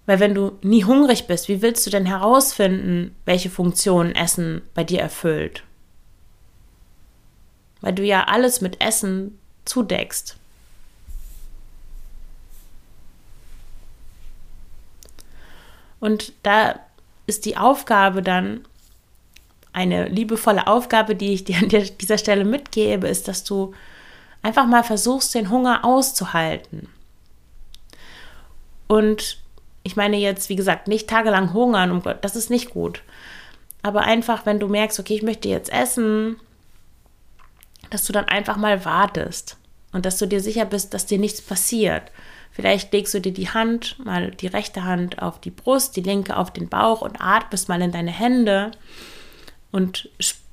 [0.06, 4.84] Weil wenn du nie hungrig bist, wie willst du denn herausfinden, welche Funktionen Essen bei
[4.84, 5.64] dir erfüllt?
[7.82, 10.36] Weil du ja alles mit Essen zudeckst.
[16.00, 16.80] Und da
[17.28, 18.66] ist die Aufgabe dann,
[19.72, 23.76] eine liebevolle Aufgabe, die ich dir an dieser Stelle mitgebe, ist, dass du
[24.42, 26.90] einfach mal versuchst, den Hunger auszuhalten.
[28.88, 29.40] Und
[29.84, 33.04] ich meine jetzt, wie gesagt, nicht tagelang hungern, um Gott, das ist nicht gut.
[33.82, 36.38] Aber einfach, wenn du merkst, okay, ich möchte jetzt essen,
[37.90, 39.58] dass du dann einfach mal wartest
[39.94, 42.12] und dass du dir sicher bist, dass dir nichts passiert.
[42.52, 46.36] Vielleicht legst du dir die Hand, mal die rechte Hand auf die Brust, die linke
[46.36, 48.72] auf den Bauch und atmest mal in deine Hände
[49.72, 50.49] und spürst,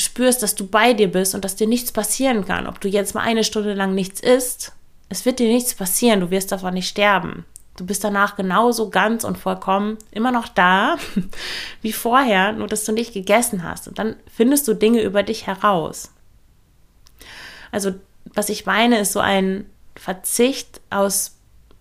[0.00, 2.66] spürst, dass du bei dir bist und dass dir nichts passieren kann.
[2.66, 4.72] Ob du jetzt mal eine Stunde lang nichts isst,
[5.08, 7.44] es wird dir nichts passieren, du wirst davon nicht sterben.
[7.76, 10.96] Du bist danach genauso ganz und vollkommen immer noch da
[11.82, 13.88] wie vorher, nur dass du nicht gegessen hast.
[13.88, 16.12] Und dann findest du Dinge über dich heraus.
[17.72, 17.94] Also,
[18.34, 21.36] was ich meine, ist so ein Verzicht aus,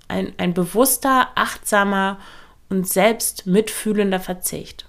[0.08, 2.20] ein, ein bewusster, achtsamer
[2.70, 4.86] und selbst mitfühlender Verzicht.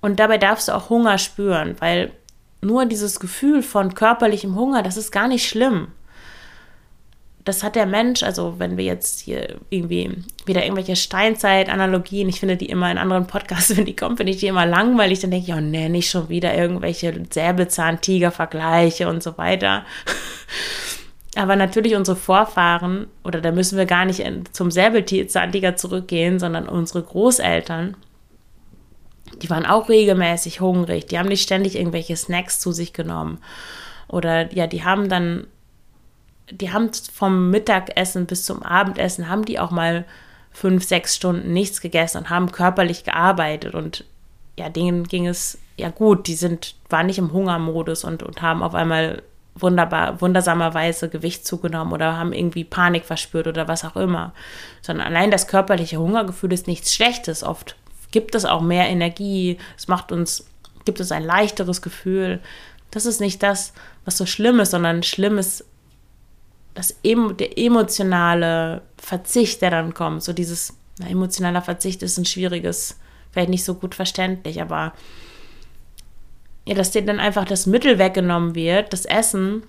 [0.00, 2.12] Und dabei darfst du auch Hunger spüren, weil
[2.60, 5.88] nur dieses Gefühl von körperlichem Hunger, das ist gar nicht schlimm.
[7.44, 12.58] das hat der Mensch, also wenn wir jetzt hier irgendwie wieder irgendwelche Steinzeit-Analogien, ich finde
[12.58, 15.50] die immer in anderen Podcasts, wenn die kommen, finde ich die immer langweilig, dann denke
[15.50, 19.84] ich, oh nee, nicht schon wieder irgendwelche Säbelzahn-Tiger-Vergleiche und so weiter.
[21.36, 27.02] Aber natürlich unsere Vorfahren, oder da müssen wir gar nicht zum Säbelzahntiger zurückgehen, sondern unsere
[27.02, 27.96] Großeltern,
[29.42, 33.38] die waren auch regelmäßig hungrig, die haben nicht ständig irgendwelche Snacks zu sich genommen.
[34.08, 35.46] Oder ja, die haben dann,
[36.50, 40.04] die haben vom Mittagessen bis zum Abendessen, haben die auch mal
[40.50, 43.74] fünf, sechs Stunden nichts gegessen und haben körperlich gearbeitet.
[43.74, 44.04] Und
[44.56, 48.62] ja, denen ging es ja gut, die sind, waren nicht im Hungermodus und, und haben
[48.62, 49.22] auf einmal
[49.54, 54.32] wunderbar, wundersamerweise Gewicht zugenommen oder haben irgendwie Panik verspürt oder was auch immer.
[54.82, 57.42] Sondern allein das körperliche Hungergefühl ist nichts Schlechtes.
[57.42, 57.76] Oft
[58.10, 60.46] gibt es auch mehr Energie, es macht uns,
[60.84, 62.40] gibt es ein leichteres Gefühl.
[62.90, 63.72] Das ist nicht das,
[64.04, 65.64] was so schlimm ist, sondern schlimm ist
[66.74, 70.22] das, der emotionale Verzicht, der dann kommt.
[70.22, 72.98] So dieses, na, emotionaler Verzicht ist ein schwieriges,
[73.32, 74.94] vielleicht nicht so gut verständlich, aber
[76.66, 79.62] ja, dass dir dann einfach das Mittel weggenommen wird, das Essen,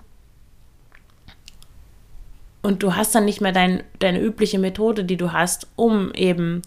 [2.62, 6.62] und du hast dann nicht mehr dein, deine übliche Methode, die du hast, um eben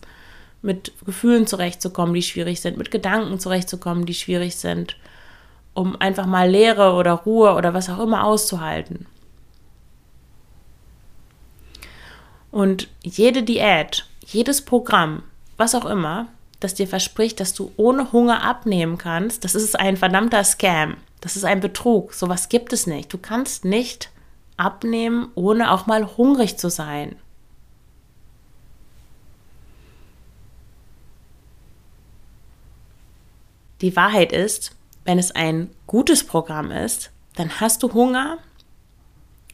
[0.63, 4.97] mit Gefühlen zurechtzukommen, die schwierig sind, mit Gedanken zurechtzukommen, die schwierig sind,
[5.73, 9.05] um einfach mal Leere oder Ruhe oder was auch immer auszuhalten.
[12.49, 15.23] Und jede Diät, jedes Programm,
[15.57, 16.27] was auch immer,
[16.59, 20.97] das dir verspricht, dass du ohne Hunger abnehmen kannst, das ist ein verdammter Scam.
[21.19, 22.13] Das ist ein Betrug.
[22.13, 23.11] Sowas gibt es nicht.
[23.13, 24.09] Du kannst nicht
[24.57, 27.15] abnehmen, ohne auch mal hungrig zu sein.
[33.83, 34.71] Die Wahrheit ist,
[35.03, 38.37] wenn es ein gutes Programm ist, dann hast du Hunger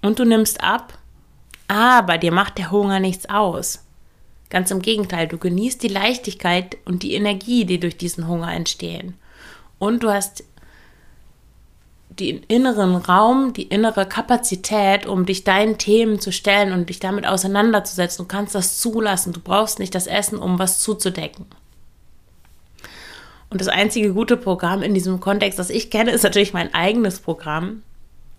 [0.03, 0.99] und du nimmst ab,
[1.67, 3.87] aber dir macht der Hunger nichts aus.
[4.51, 9.15] Ganz im Gegenteil, du genießt die Leichtigkeit und die Energie, die durch diesen Hunger entstehen.
[9.79, 10.43] Und du hast
[12.09, 17.25] den inneren Raum, die innere Kapazität, um dich deinen Themen zu stellen und dich damit
[17.25, 18.25] auseinanderzusetzen.
[18.25, 19.33] Du kannst das zulassen.
[19.33, 21.47] Du brauchst nicht das Essen, um was zuzudecken.
[23.49, 27.19] Und das einzige gute Programm in diesem Kontext, das ich kenne, ist natürlich mein eigenes
[27.19, 27.81] Programm.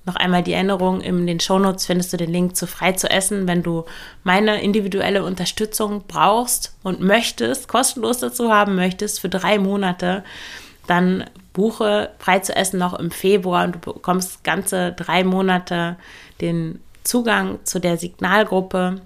[0.06, 3.46] Noch einmal die Erinnerung, in den Shownotes findest du den Link zu Frei zu essen,
[3.46, 3.84] wenn du
[4.24, 10.24] meine individuelle Unterstützung brauchst und möchtest, kostenlos dazu haben möchtest, für drei Monate,
[10.86, 15.96] dann buche Frei zu essen noch im Februar und du bekommst ganze drei Monate
[16.40, 19.00] den Zugang zu der Signalgruppe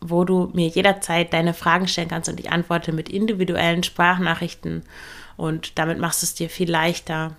[0.00, 4.82] wo du mir jederzeit deine Fragen stellen kannst und ich antworte mit individuellen Sprachnachrichten
[5.38, 7.34] und damit machst du es dir viel leichter.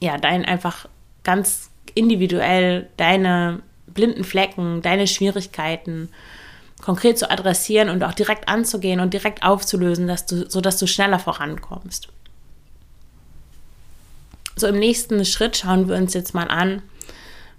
[0.00, 0.88] Ja, dein einfach
[1.22, 6.08] ganz individuell deine blinden Flecken, deine Schwierigkeiten
[6.82, 11.18] konkret zu adressieren und auch direkt anzugehen und direkt aufzulösen, dass du, sodass du schneller
[11.18, 12.08] vorankommst.
[14.56, 16.82] So im nächsten Schritt schauen wir uns jetzt mal an,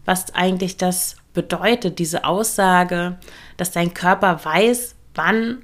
[0.03, 3.17] was eigentlich das bedeutet diese Aussage,
[3.57, 5.63] dass dein Körper weiß, wann,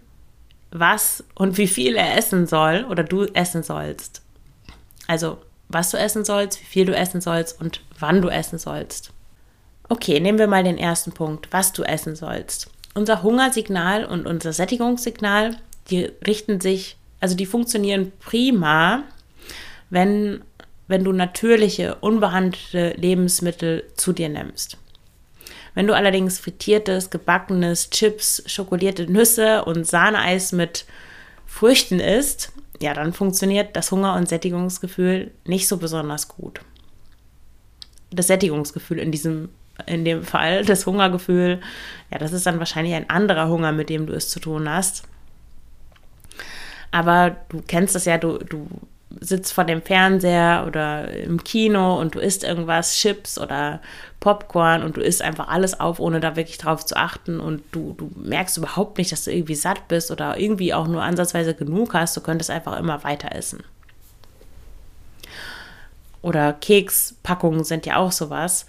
[0.72, 4.22] was und wie viel er essen soll oder du essen sollst.
[5.08, 9.12] Also, was du essen sollst, wie viel du essen sollst und wann du essen sollst.
[9.90, 12.70] Okay, nehmen wir mal den ersten Punkt, was du essen sollst.
[12.94, 15.58] Unser Hungersignal und unser Sättigungssignal,
[15.90, 19.04] die richten sich, also die funktionieren prima,
[19.90, 20.42] wenn,
[20.88, 24.78] wenn du natürliche, unbehandelte Lebensmittel zu dir nimmst.
[25.74, 30.86] Wenn du allerdings frittiertes, gebackenes, Chips, schokolierte Nüsse und Sahneeis mit
[31.46, 36.62] Früchten isst, ja, dann funktioniert das Hunger- und Sättigungsgefühl nicht so besonders gut.
[38.10, 39.50] Das Sättigungsgefühl in diesem
[39.86, 41.62] in dem Fall, das Hungergefühl,
[42.12, 45.04] ja, das ist dann wahrscheinlich ein anderer Hunger, mit dem du es zu tun hast.
[46.92, 48.68] Aber du kennst das ja, du, du
[49.20, 53.82] sitzt vor dem Fernseher oder im Kino und du isst irgendwas, Chips oder
[54.20, 57.94] Popcorn und du isst einfach alles auf, ohne da wirklich drauf zu achten und du,
[57.98, 61.94] du merkst überhaupt nicht, dass du irgendwie satt bist oder irgendwie auch nur ansatzweise genug
[61.94, 63.64] hast, du könntest einfach immer weiter essen.
[66.22, 68.68] Oder Kekspackungen sind ja auch sowas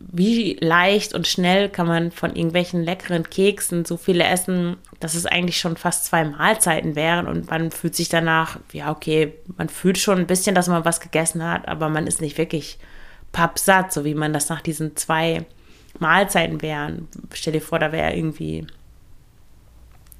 [0.00, 5.26] wie leicht und schnell kann man von irgendwelchen leckeren Keksen so viele essen, dass es
[5.26, 9.98] eigentlich schon fast zwei Mahlzeiten wären und man fühlt sich danach, ja, okay, man fühlt
[9.98, 12.78] schon ein bisschen, dass man was gegessen hat, aber man ist nicht wirklich
[13.32, 15.44] pappsatt, so wie man das nach diesen zwei
[15.98, 17.08] Mahlzeiten wären.
[17.34, 18.66] Stell dir vor, da wäre irgendwie,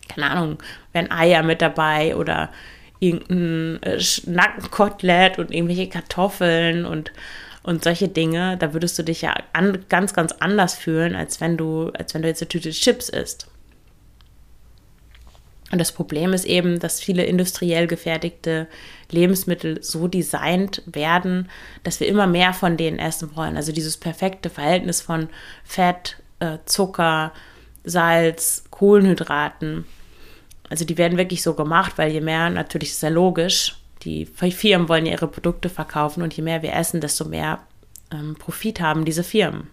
[0.08, 0.58] keine Ahnung,
[0.92, 2.50] wären Eier mit dabei oder
[2.98, 7.12] irgendein äh, Nackenkotelett und irgendwelche Kartoffeln und
[7.62, 11.56] Und solche Dinge, da würdest du dich ja an, ganz, ganz anders fühlen, als wenn
[11.56, 13.48] du, als wenn du jetzt eine Tüte Chips isst.
[15.70, 18.68] Und das Problem ist eben, dass viele industriell gefertigte
[19.10, 21.50] Lebensmittel so designt werden,
[21.82, 23.56] dass wir immer mehr von denen essen wollen.
[23.56, 25.28] Also dieses perfekte Verhältnis von
[25.64, 27.32] Fett, äh, Zucker,
[27.84, 29.84] Salz, Kohlenhydraten.
[30.70, 34.88] Also die werden wirklich so gemacht, weil je mehr, natürlich ist ja logisch, die Firmen
[34.88, 37.60] wollen ja ihre Produkte verkaufen und je mehr wir essen, desto mehr
[38.12, 39.68] ähm, Profit haben diese Firmen.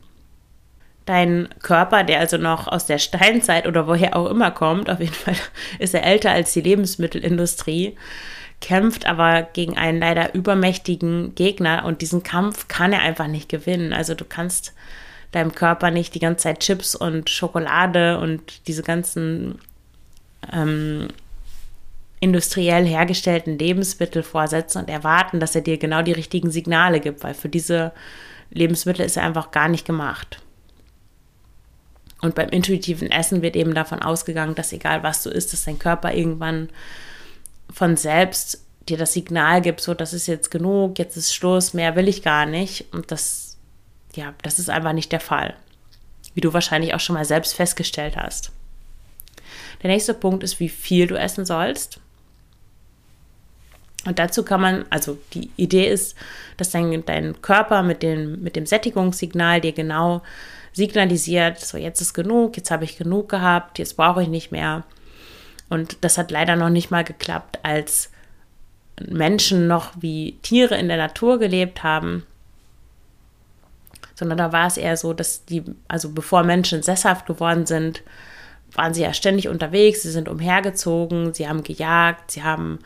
[1.05, 5.13] Dein Körper, der also noch aus der Steinzeit oder woher auch immer kommt, auf jeden
[5.13, 5.35] Fall
[5.79, 7.95] ist er älter als die Lebensmittelindustrie,
[8.61, 13.93] kämpft aber gegen einen leider übermächtigen Gegner und diesen Kampf kann er einfach nicht gewinnen.
[13.93, 14.73] Also du kannst
[15.31, 19.59] deinem Körper nicht die ganze Zeit Chips und Schokolade und diese ganzen
[20.51, 21.09] ähm,
[22.19, 27.33] industriell hergestellten Lebensmittel vorsetzen und erwarten, dass er dir genau die richtigen Signale gibt, weil
[27.33, 27.91] für diese
[28.51, 30.41] Lebensmittel ist er einfach gar nicht gemacht.
[32.21, 35.77] Und beim intuitiven Essen wird eben davon ausgegangen, dass egal was du isst, dass dein
[35.77, 36.69] Körper irgendwann
[37.71, 41.95] von selbst dir das Signal gibt, so das ist jetzt genug, jetzt ist Schluss, mehr
[41.95, 42.93] will ich gar nicht.
[42.93, 43.57] Und das,
[44.15, 45.55] ja, das ist einfach nicht der Fall.
[46.33, 48.51] Wie du wahrscheinlich auch schon mal selbst festgestellt hast.
[49.81, 51.99] Der nächste Punkt ist, wie viel du essen sollst.
[54.05, 56.15] Und dazu kann man, also die Idee ist,
[56.57, 60.21] dass dein, dein Körper mit dem, mit dem Sättigungssignal dir genau
[60.73, 64.83] signalisiert, so jetzt ist genug, jetzt habe ich genug gehabt, jetzt brauche ich nicht mehr.
[65.69, 68.11] Und das hat leider noch nicht mal geklappt, als
[69.01, 72.23] Menschen noch wie Tiere in der Natur gelebt haben,
[74.15, 78.03] sondern da war es eher so, dass die, also bevor Menschen sesshaft geworden sind,
[78.73, 82.79] waren sie ja ständig unterwegs, sie sind umhergezogen, sie haben gejagt, sie haben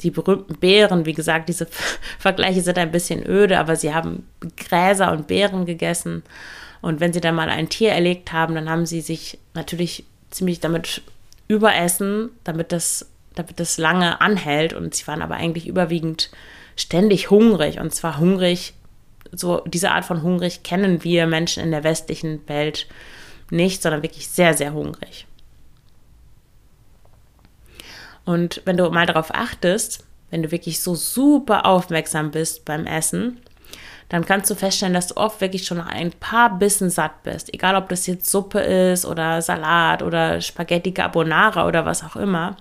[0.00, 1.66] die berühmten Beeren, wie gesagt, diese
[2.18, 6.22] Vergleiche sind ein bisschen öde, aber sie haben Gräser und Beeren gegessen
[6.84, 10.60] und wenn sie dann mal ein Tier erlegt haben, dann haben sie sich natürlich ziemlich
[10.60, 11.00] damit
[11.48, 14.74] überessen, damit das, damit das lange anhält.
[14.74, 16.30] Und sie waren aber eigentlich überwiegend
[16.76, 17.80] ständig hungrig.
[17.80, 18.74] Und zwar hungrig,
[19.32, 22.86] so diese Art von hungrig kennen wir Menschen in der westlichen Welt
[23.50, 25.26] nicht, sondern wirklich sehr, sehr hungrig.
[28.24, 33.40] Und wenn du mal darauf achtest, wenn du wirklich so super aufmerksam bist beim Essen,
[34.08, 37.52] dann kannst du feststellen, dass du oft wirklich schon ein paar Bissen satt bist.
[37.52, 42.56] Egal, ob das jetzt Suppe ist oder Salat oder Spaghetti Carbonara oder was auch immer.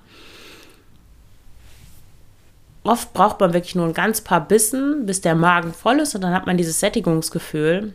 [2.84, 6.22] Oft braucht man wirklich nur ein ganz paar Bissen, bis der Magen voll ist und
[6.22, 7.94] dann hat man dieses Sättigungsgefühl.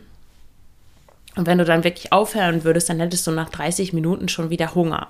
[1.35, 4.73] Und wenn du dann wirklich aufhören würdest, dann hättest du nach 30 Minuten schon wieder
[4.73, 5.07] Hunger.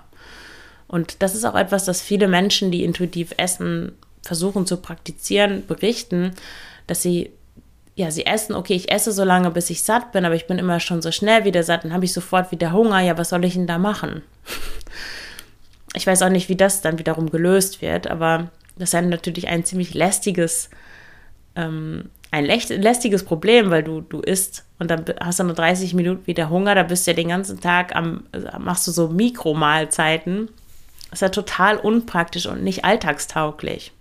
[0.89, 6.32] Und das ist auch etwas, das viele Menschen, die intuitiv essen, versuchen zu praktizieren, berichten,
[6.88, 7.32] dass sie
[7.99, 10.58] ja, sie essen, okay, ich esse so lange, bis ich satt bin, aber ich bin
[10.58, 13.43] immer schon so schnell wieder satt, dann habe ich sofort wieder Hunger, ja, was soll
[13.43, 14.21] ich denn da machen?
[15.95, 19.65] Ich weiß auch nicht, wie das dann wiederum gelöst wird, aber das ist natürlich ein
[19.65, 20.69] ziemlich lästiges,
[21.56, 26.28] ähm, ein lästiges Problem, weil du, du isst und dann hast du nur 30 Minuten
[26.28, 28.25] wieder Hunger, da bist du ja den ganzen Tag am,
[28.60, 30.49] machst du so Mikromahlzeiten.
[31.11, 33.91] Ist ja total unpraktisch und nicht alltagstauglich.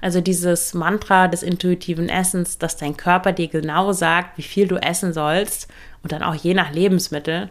[0.00, 4.76] Also dieses Mantra des intuitiven Essens, dass dein Körper dir genau sagt, wie viel du
[4.76, 5.68] essen sollst
[6.02, 7.50] und dann auch je nach Lebensmittel,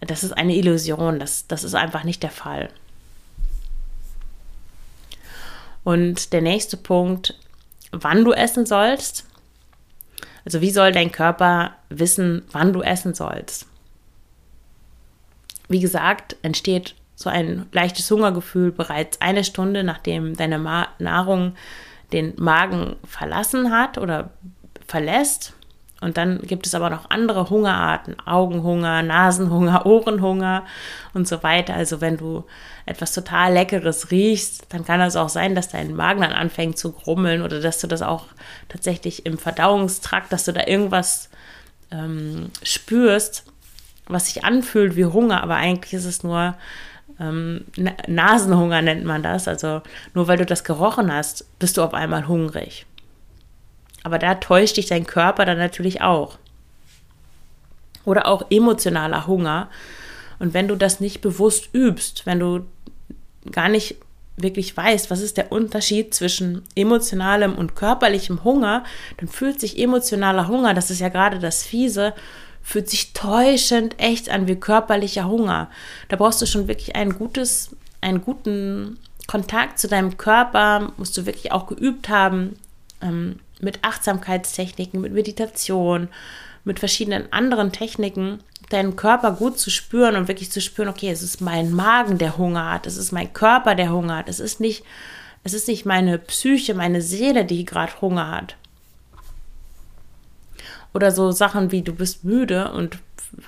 [0.00, 1.18] das ist eine Illusion.
[1.18, 2.68] Das, das ist einfach nicht der Fall.
[5.84, 7.38] Und der nächste Punkt,
[7.90, 9.26] wann du essen sollst.
[10.44, 13.66] Also wie soll dein Körper wissen, wann du essen sollst?
[15.72, 21.54] Wie gesagt, entsteht so ein leichtes Hungergefühl bereits eine Stunde, nachdem deine Ma Nahrung
[22.12, 24.30] den Magen verlassen hat oder
[24.86, 25.54] verlässt.
[26.02, 30.66] Und dann gibt es aber noch andere Hungerarten, Augenhunger, Nasenhunger, Ohrenhunger
[31.14, 31.74] und so weiter.
[31.74, 32.44] Also wenn du
[32.86, 36.92] etwas total Leckeres riechst, dann kann es auch sein, dass dein Magen dann anfängt zu
[36.92, 38.26] grummeln oder dass du das auch
[38.68, 41.30] tatsächlich im Verdauungstrakt, dass du da irgendwas
[41.92, 43.44] ähm, spürst,
[44.12, 46.54] was sich anfühlt wie Hunger, aber eigentlich ist es nur
[47.20, 47.64] ähm,
[48.06, 49.48] Nasenhunger nennt man das.
[49.48, 49.82] Also
[50.14, 52.86] nur weil du das gerochen hast, bist du auf einmal hungrig.
[54.02, 56.38] Aber da täuscht dich dein Körper dann natürlich auch.
[58.04, 59.68] Oder auch emotionaler Hunger.
[60.38, 62.66] Und wenn du das nicht bewusst übst, wenn du
[63.50, 63.96] gar nicht
[64.36, 68.82] wirklich weißt, was ist der Unterschied zwischen emotionalem und körperlichem Hunger,
[69.18, 72.14] dann fühlt sich emotionaler Hunger, das ist ja gerade das Fiese,
[72.62, 75.70] fühlt sich täuschend echt an wie körperlicher Hunger.
[76.08, 81.26] Da brauchst du schon wirklich ein gutes, einen guten Kontakt zu deinem Körper, musst du
[81.26, 82.56] wirklich auch geübt haben,
[83.00, 86.08] ähm, mit Achtsamkeitstechniken, mit Meditation,
[86.64, 88.40] mit verschiedenen anderen Techniken
[88.70, 92.38] deinen Körper gut zu spüren und wirklich zu spüren, okay, es ist mein Magen, der
[92.38, 94.84] Hunger hat, es ist mein Körper, der Hunger hat, es ist nicht,
[95.44, 98.56] es ist nicht meine Psyche, meine Seele, die gerade Hunger hat.
[100.94, 102.98] Oder so Sachen wie du bist müde und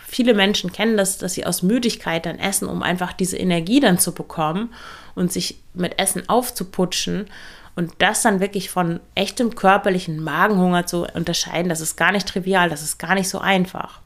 [0.07, 3.99] viele Menschen kennen das, dass sie aus Müdigkeit dann essen, um einfach diese Energie dann
[3.99, 4.73] zu bekommen
[5.15, 7.27] und sich mit Essen aufzuputschen.
[7.77, 12.71] Und das dann wirklich von echtem körperlichen Magenhunger zu unterscheiden, das ist gar nicht trivial,
[12.71, 14.01] das ist gar nicht so einfach.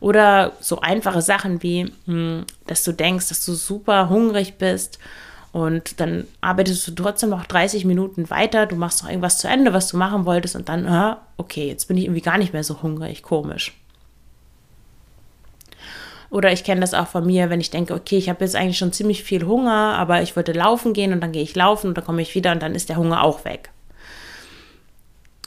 [0.00, 4.98] Oder so einfache Sachen wie, hm, dass du denkst, dass du super hungrig bist
[5.52, 9.72] und dann arbeitest du trotzdem noch 30 Minuten weiter, du machst noch irgendwas zu Ende,
[9.72, 12.64] was du machen wolltest und dann, ah, okay, jetzt bin ich irgendwie gar nicht mehr
[12.64, 13.72] so hungrig, komisch.
[16.30, 18.78] Oder ich kenne das auch von mir, wenn ich denke, okay, ich habe jetzt eigentlich
[18.78, 21.96] schon ziemlich viel Hunger, aber ich wollte laufen gehen und dann gehe ich laufen und
[21.96, 23.70] dann komme ich wieder und dann ist der Hunger auch weg.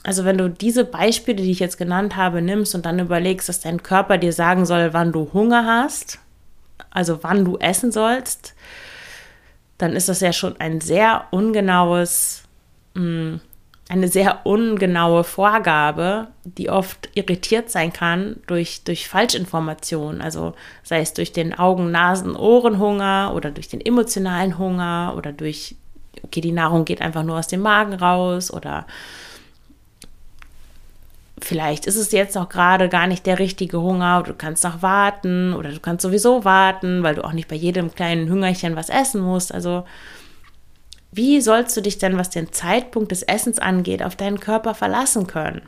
[0.02, 3.60] Also wenn du diese Beispiele, die ich jetzt genannt habe, nimmst und dann überlegst, dass
[3.60, 6.18] dein Körper dir sagen soll, wann du Hunger hast,
[6.90, 8.54] also wann du essen sollst,
[9.78, 12.44] dann ist das ja schon ein sehr ungenaues,
[12.94, 13.36] mm,
[13.88, 20.22] eine sehr ungenaue Vorgabe, die oft irritiert sein kann durch, durch Falschinformationen.
[20.22, 25.76] Also sei es durch den Augen-, Nasen-, Ohrenhunger oder durch den emotionalen Hunger oder durch,
[26.22, 28.86] okay, die Nahrung geht einfach nur aus dem Magen raus oder
[31.44, 35.52] vielleicht ist es jetzt noch gerade gar nicht der richtige Hunger, du kannst noch warten
[35.52, 39.20] oder du kannst sowieso warten, weil du auch nicht bei jedem kleinen Hüngerchen was essen
[39.20, 39.52] musst.
[39.52, 39.84] Also
[41.12, 45.26] wie sollst du dich denn, was den Zeitpunkt des Essens angeht, auf deinen Körper verlassen
[45.26, 45.62] können?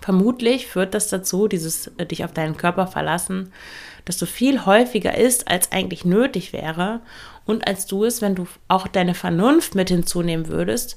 [0.00, 3.52] Vermutlich führt das dazu, dieses äh, dich auf deinen Körper verlassen,
[4.04, 7.00] dass du viel häufiger isst, als eigentlich nötig wäre
[7.46, 10.96] und als du es, wenn du auch deine Vernunft mit hinzunehmen würdest,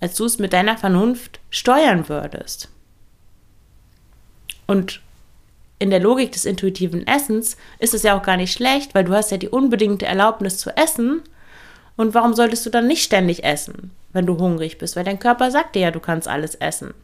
[0.00, 2.68] als du es mit deiner Vernunft steuern würdest.
[4.66, 5.00] Und
[5.78, 9.12] in der Logik des intuitiven Essens ist es ja auch gar nicht schlecht, weil du
[9.12, 11.22] hast ja die unbedingte Erlaubnis zu essen.
[11.96, 14.96] Und warum solltest du dann nicht ständig essen, wenn du hungrig bist?
[14.96, 16.94] Weil dein Körper sagt dir ja, du kannst alles essen.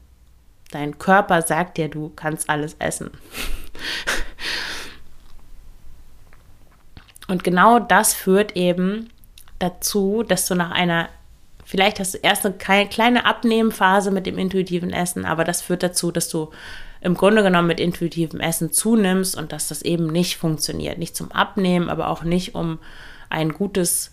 [0.70, 3.10] Dein Körper sagt dir, du kannst alles essen.
[7.28, 9.10] Und genau das führt eben
[9.58, 11.08] dazu, dass du nach einer
[11.72, 16.12] Vielleicht hast du erst eine kleine Abnehmphase mit dem intuitiven Essen, aber das führt dazu,
[16.12, 16.50] dass du
[17.00, 20.98] im Grunde genommen mit intuitivem Essen zunimmst und dass das eben nicht funktioniert.
[20.98, 22.78] Nicht zum Abnehmen, aber auch nicht, um
[23.30, 24.12] ein gutes,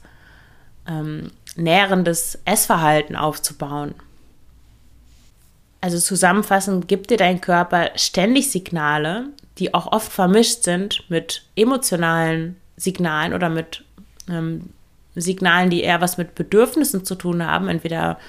[0.88, 3.94] ähm, nährendes Essverhalten aufzubauen.
[5.82, 9.26] Also zusammenfassend gibt dir dein Körper ständig Signale,
[9.58, 13.84] die auch oft vermischt sind mit emotionalen Signalen oder mit
[14.30, 14.70] ähm,
[15.16, 18.20] Signalen, die eher was mit Bedürfnissen zu tun haben, entweder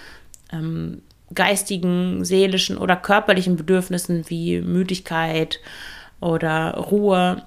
[0.52, 1.02] ähm,
[1.34, 5.60] geistigen, seelischen oder körperlichen Bedürfnissen wie Müdigkeit
[6.20, 7.42] oder Ruhe.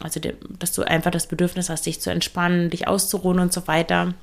[0.00, 0.20] Also,
[0.58, 4.14] dass du einfach das Bedürfnis hast, dich zu entspannen, dich auszuruhen und so weiter.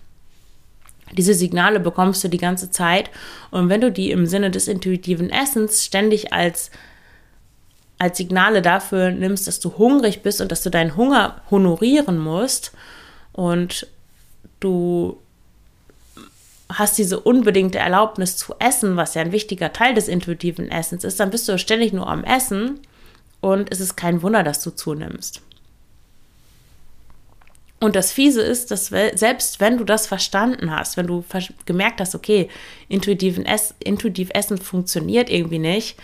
[1.13, 3.09] Diese Signale bekommst du die ganze Zeit.
[3.51, 6.71] Und wenn du die im Sinne des intuitiven Essens ständig als,
[7.97, 12.71] als Signale dafür nimmst, dass du hungrig bist und dass du deinen Hunger honorieren musst
[13.33, 13.87] und
[14.61, 15.19] du
[16.69, 21.19] hast diese unbedingte Erlaubnis zu essen, was ja ein wichtiger Teil des intuitiven Essens ist,
[21.19, 22.79] dann bist du ständig nur am Essen
[23.41, 25.41] und es ist kein Wunder, dass du zunimmst.
[27.81, 31.25] Und das Fiese ist, dass selbst wenn du das verstanden hast, wenn du
[31.65, 32.47] gemerkt hast, okay,
[32.87, 35.97] intuitiv Essen funktioniert irgendwie nicht,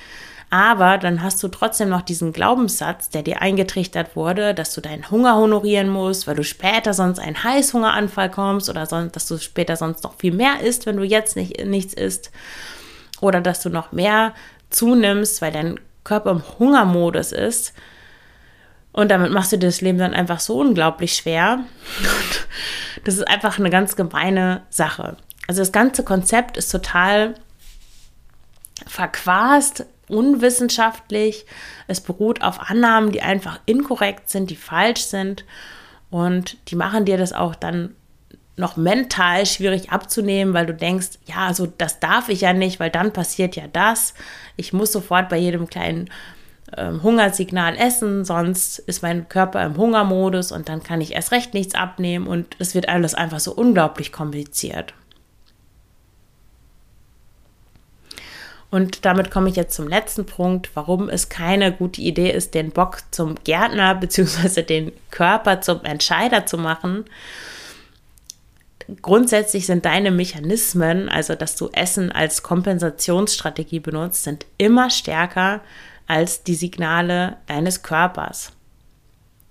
[0.49, 5.11] aber dann hast du trotzdem noch diesen Glaubenssatz, der dir eingetrichtert wurde, dass du deinen
[5.11, 9.75] Hunger honorieren musst, weil du später sonst einen Heißhungeranfall kommst oder sonst, dass du später
[9.75, 12.31] sonst noch viel mehr isst, wenn du jetzt nicht, nichts isst.
[13.19, 14.33] Oder dass du noch mehr
[14.69, 17.73] zunimmst, weil dein Körper im Hungermodus ist.
[18.93, 21.59] Und damit machst du dir das Leben dann einfach so unglaublich schwer.
[23.03, 25.15] Das ist einfach eine ganz gemeine Sache.
[25.47, 27.35] Also das ganze Konzept ist total
[28.85, 31.45] verquast, unwissenschaftlich.
[31.87, 35.45] Es beruht auf Annahmen, die einfach inkorrekt sind, die falsch sind.
[36.09, 37.95] Und die machen dir das auch dann
[38.55, 42.89] noch mental schwierig abzunehmen, weil du denkst, ja, so das darf ich ja nicht, weil
[42.89, 44.15] dann passiert ja das.
[44.55, 46.09] Ich muss sofort bei jedem kleinen
[46.75, 51.53] äh, Hungersignal essen, sonst ist mein Körper im Hungermodus und dann kann ich erst recht
[51.53, 54.93] nichts abnehmen und es wird alles einfach so unglaublich kompliziert.
[58.69, 62.71] Und damit komme ich jetzt zum letzten Punkt, warum es keine gute Idee ist, den
[62.71, 64.61] Bock zum Gärtner bzw.
[64.63, 67.05] den Körper zum Entscheider zu machen.
[69.01, 75.61] grundsätzlich sind deine Mechanismen, also dass du Essen als Kompensationsstrategie benutzt, sind immer stärker
[76.07, 78.53] als die Signale deines Körpers.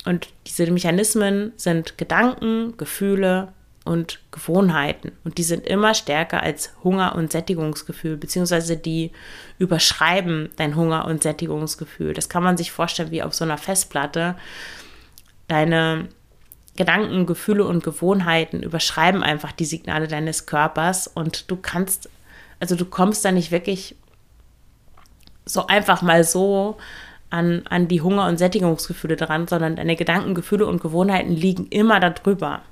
[0.07, 3.53] Und diese Mechanismen sind Gedanken, Gefühle
[3.87, 5.13] und Gewohnheiten.
[5.25, 9.13] Und die sind immer stärker als Hunger und Sättigungsgefühl, beziehungsweise die
[9.59, 12.13] überschreiben dein Hunger und Sättigungsgefühl.
[12.13, 14.37] Das kann man sich vorstellen wie auf so einer Festplatte.
[15.49, 16.09] Deine
[16.77, 22.11] Gedanken, Gefühle und Gewohnheiten überschreiben einfach die Signale deines Körpers und du kannst,
[22.61, 23.97] also du kommst da nicht wirklich
[25.47, 26.77] so einfach mal so
[27.31, 32.01] an, an die Hunger- und Sättigungsgefühle dran, sondern deine Gedanken, Gefühle und Gewohnheiten liegen immer
[32.01, 32.63] darüber.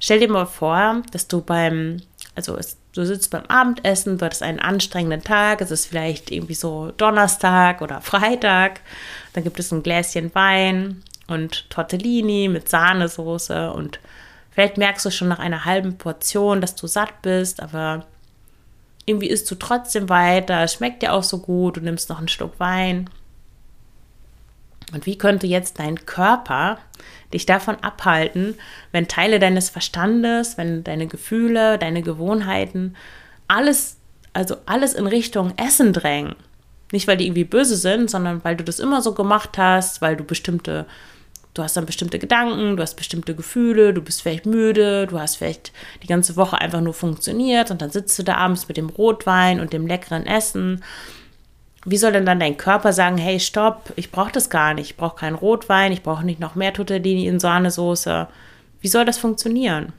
[0.00, 2.02] Stell dir mal vor, dass du beim,
[2.34, 6.54] also es, du sitzt beim Abendessen, du hattest einen anstrengenden Tag, es ist vielleicht irgendwie
[6.54, 8.80] so Donnerstag oder Freitag,
[9.32, 13.98] dann gibt es ein Gläschen Wein und Tortellini mit Sahnesoße und
[14.50, 18.06] vielleicht merkst du schon nach einer halben Portion, dass du satt bist, aber
[19.04, 22.28] irgendwie isst du trotzdem weiter, es schmeckt dir auch so gut, du nimmst noch einen
[22.28, 23.08] Schluck Wein.
[24.92, 26.78] Und wie könnte jetzt dein Körper
[27.32, 28.54] dich davon abhalten,
[28.92, 32.96] wenn Teile deines Verstandes, wenn deine Gefühle, deine Gewohnheiten,
[33.46, 33.96] alles,
[34.32, 36.36] also alles in Richtung Essen drängen?
[36.92, 40.16] Nicht, weil die irgendwie böse sind, sondern weil du das immer so gemacht hast, weil
[40.16, 40.86] du bestimmte
[41.58, 45.36] Du hast dann bestimmte Gedanken, du hast bestimmte Gefühle, du bist vielleicht müde, du hast
[45.36, 45.72] vielleicht
[46.04, 49.58] die ganze Woche einfach nur funktioniert und dann sitzt du da abends mit dem Rotwein
[49.58, 50.84] und dem leckeren Essen.
[51.84, 54.96] Wie soll denn dann dein Körper sagen, hey, stopp, ich brauche das gar nicht, ich
[54.96, 58.26] brauche keinen Rotwein, ich brauche nicht noch mehr Tortellini in Sahnesoße.
[58.80, 59.92] Wie soll das funktionieren?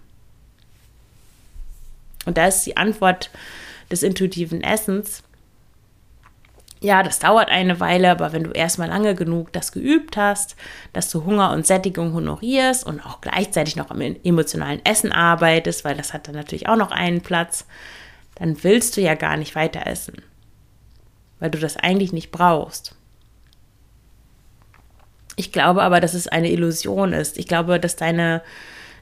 [2.25, 3.29] Und da ist die Antwort
[3.89, 5.23] des intuitiven Essens,
[6.81, 10.55] ja, das dauert eine Weile, aber wenn du erstmal lange genug das geübt hast,
[10.93, 15.97] dass du Hunger und Sättigung honorierst und auch gleichzeitig noch am emotionalen Essen arbeitest, weil
[15.97, 17.65] das hat dann natürlich auch noch einen Platz,
[18.35, 20.21] dann willst du ja gar nicht weiter essen,
[21.39, 22.95] weil du das eigentlich nicht brauchst.
[25.35, 27.37] Ich glaube aber, dass es eine Illusion ist.
[27.37, 28.41] Ich glaube, dass deine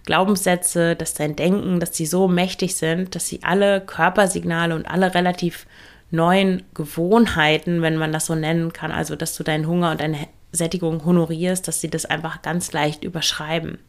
[0.06, 5.14] Glaubenssätze, dass dein Denken, dass sie so mächtig sind, dass sie alle Körpersignale und alle
[5.14, 5.66] relativ
[6.12, 10.28] neuen Gewohnheiten, wenn man das so nennen kann, also dass du deinen Hunger und deine
[10.52, 13.80] Sättigung honorierst, dass sie das einfach ganz leicht überschreiben.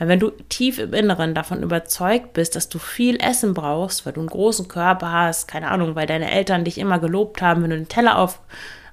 [0.00, 4.14] Weil wenn du tief im Inneren davon überzeugt bist, dass du viel Essen brauchst, weil
[4.14, 7.70] du einen großen Körper hast, keine Ahnung, weil deine Eltern dich immer gelobt haben, wenn
[7.70, 8.40] du den Teller auf,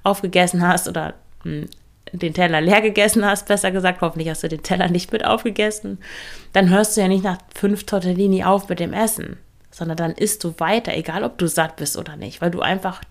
[0.03, 1.69] aufgegessen hast oder mh, hm,
[2.13, 5.97] den Teller leer gegessen hast, besser gesagt, hoffentlich hast du den Teller nicht mit aufgegessen,
[6.53, 9.37] dann hörst du ja nicht nach fünf Tortellini auf mit dem Essen
[9.77, 13.01] sondern dann isst du weiter, egal ob du satt bist oder nicht, weil du einfach,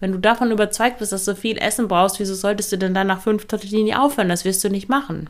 [0.00, 3.08] wenn du davon überzeugt bist, dass du viel Essen brauchst, wieso solltest du denn dann
[3.08, 4.30] nach fünf Tortellini aufhören?
[4.30, 5.28] Das wirst du nicht machen.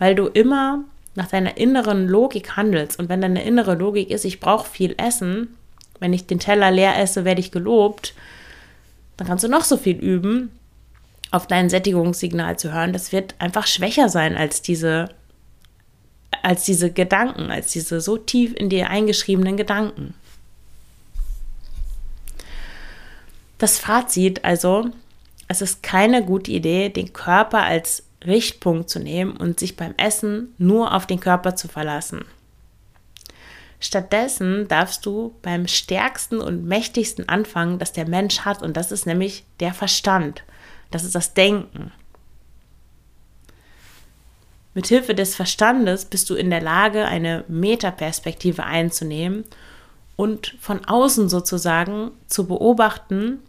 [0.00, 0.82] Weil du immer
[1.14, 5.56] nach deiner inneren Logik handelst und wenn deine innere Logik ist, ich brauche viel Essen,
[6.00, 8.14] wenn ich den Teller leer esse, werde ich gelobt,
[9.16, 10.50] dann kannst du noch so viel üben,
[11.30, 12.94] auf dein Sättigungssignal zu hören.
[12.94, 15.10] Das wird einfach schwächer sein als diese
[16.42, 20.14] als diese Gedanken, als diese so tief in dir eingeschriebenen Gedanken.
[23.58, 24.88] Das Fazit also,
[25.48, 30.54] es ist keine gute Idee, den Körper als Richtpunkt zu nehmen und sich beim Essen
[30.58, 32.24] nur auf den Körper zu verlassen.
[33.80, 39.06] Stattdessen darfst du beim stärksten und mächtigsten anfangen, das der Mensch hat, und das ist
[39.06, 40.42] nämlich der Verstand.
[40.90, 41.92] Das ist das Denken.
[44.74, 49.44] Mithilfe des Verstandes bist du in der Lage, eine Metaperspektive einzunehmen
[50.14, 53.40] und von außen sozusagen zu beobachten,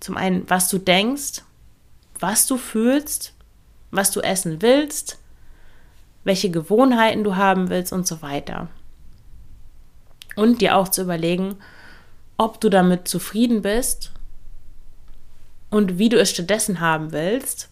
[0.00, 1.42] zum einen, was du denkst,
[2.20, 3.33] was du fühlst,
[3.94, 5.18] was du essen willst,
[6.24, 8.68] welche Gewohnheiten du haben willst und so weiter.
[10.36, 11.56] Und dir auch zu überlegen,
[12.36, 14.10] ob du damit zufrieden bist
[15.70, 17.68] und wie du es stattdessen haben willst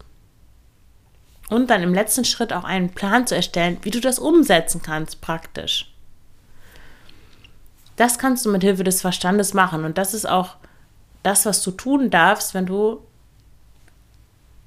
[1.48, 5.20] und dann im letzten Schritt auch einen Plan zu erstellen, wie du das umsetzen kannst
[5.20, 5.92] praktisch.
[7.96, 10.56] Das kannst du mit Hilfe des Verstandes machen und das ist auch
[11.22, 13.00] das, was du tun darfst, wenn du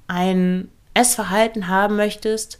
[0.06, 2.58] ein Essverhalten haben möchtest,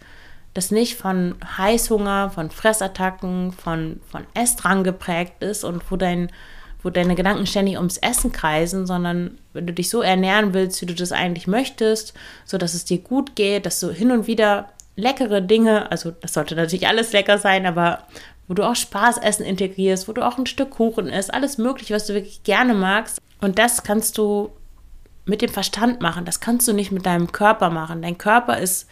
[0.55, 6.31] das nicht von Heißhunger, von Fressattacken, von, von Essdrang geprägt ist und wo dein
[6.83, 10.87] wo deine Gedanken ständig ums Essen kreisen, sondern wenn du dich so ernähren willst, wie
[10.87, 12.15] du das eigentlich möchtest,
[12.45, 16.35] so dass es dir gut geht, dass du hin und wieder leckere Dinge, also das
[16.35, 18.05] sollte natürlich alles lecker sein, aber
[18.47, 22.07] wo du auch Spaßessen integrierst, wo du auch ein Stück Kuchen isst, alles mögliche, was
[22.07, 23.21] du wirklich gerne magst.
[23.41, 24.51] Und das kannst du
[25.27, 26.25] mit dem Verstand machen.
[26.25, 28.03] Das kannst du nicht mit deinem Körper machen.
[28.03, 28.89] Dein Körper ist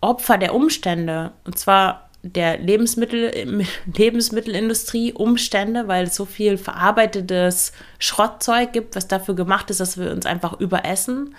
[0.00, 1.32] Opfer der Umstände.
[1.44, 3.64] Und zwar der Lebensmittel,
[3.96, 10.10] Lebensmittelindustrie Umstände, weil es so viel verarbeitetes Schrottzeug gibt, was dafür gemacht ist, dass wir
[10.10, 11.34] uns einfach überessen.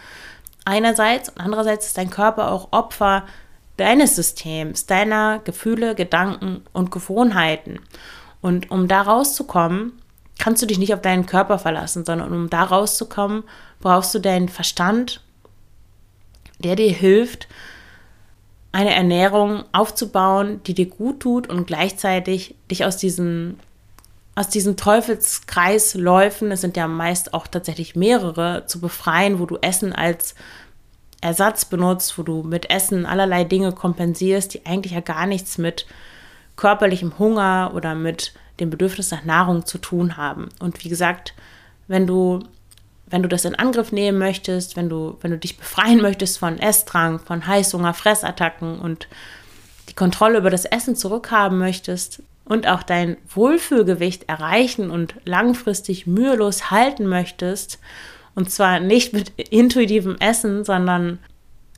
[0.65, 3.25] Einerseits und andererseits ist dein Körper auch Opfer
[3.77, 7.79] deines Systems, deiner Gefühle, Gedanken und Gewohnheiten.
[8.41, 9.93] Und um da rauszukommen,
[10.39, 13.43] kannst du dich nicht auf deinen Körper verlassen, sondern um da rauszukommen,
[13.83, 15.21] brauchst du deinen Verstand,
[16.57, 17.49] der dir hilft,
[18.71, 23.59] eine Ernährung aufzubauen, die dir gut tut und gleichzeitig dich aus diesen
[24.35, 29.93] aus diesen Teufelskreisläufen, es sind ja meist auch tatsächlich mehrere, zu befreien, wo du Essen
[29.93, 30.33] als
[31.21, 35.85] Ersatz benutzt, wo du mit Essen allerlei Dinge kompensierst, die eigentlich ja gar nichts mit
[36.55, 40.49] körperlichem Hunger oder mit dem Bedürfnis nach Nahrung zu tun haben.
[40.59, 41.35] Und wie gesagt,
[41.87, 42.39] wenn du
[43.13, 46.57] wenn du das in Angriff nehmen möchtest, wenn du, wenn du dich befreien möchtest von
[46.57, 49.07] Essdrang, von Heißhunger, Fressattacken und
[49.87, 56.71] die Kontrolle über das Essen zurückhaben möchtest und auch dein Wohlfühlgewicht erreichen und langfristig mühelos
[56.71, 57.77] halten möchtest,
[58.33, 61.19] und zwar nicht mit intuitivem Essen, sondern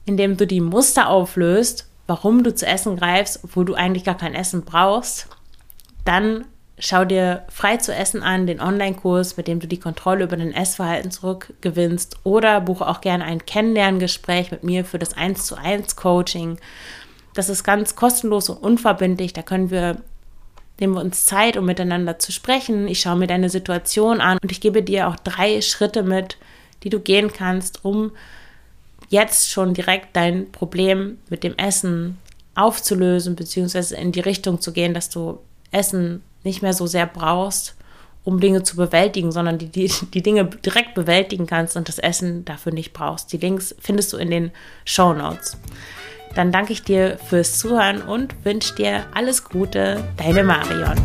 [0.06, 4.36] indem du die Muster auflöst, warum du zu essen greifst, obwohl du eigentlich gar kein
[4.36, 5.28] Essen brauchst,
[6.06, 6.46] dann
[6.78, 10.54] Schau dir frei zu essen an, den Online-Kurs, mit dem du die Kontrolle über dein
[10.54, 15.96] Essverhalten zurückgewinnst oder buche auch gerne ein Kennenlerngespräch mit mir für das 1 zu 1
[15.96, 16.58] Coaching.
[17.34, 19.32] Das ist ganz kostenlos und unverbindlich.
[19.32, 20.02] Da können wir,
[20.80, 22.90] nehmen wir uns Zeit, um miteinander zu sprechen.
[22.90, 26.38] Ich schaue mir deine Situation an und ich gebe dir auch drei Schritte mit,
[26.84, 28.12] die du gehen kannst, um
[29.08, 32.18] jetzt schon direkt dein Problem mit dem Essen
[32.54, 35.40] aufzulösen, beziehungsweise in die Richtung zu gehen, dass du
[35.72, 37.76] Essen nicht mehr so sehr brauchst,
[38.24, 42.46] um Dinge zu bewältigen, sondern die, die, die Dinge direkt bewältigen kannst und das Essen
[42.46, 43.34] dafür nicht brauchst.
[43.34, 44.52] Die Links findest du in den
[44.84, 45.58] Show Notes.
[46.36, 50.96] Dann danke ich dir fürs Zuhören und wünsche dir alles Gute, deine Marion.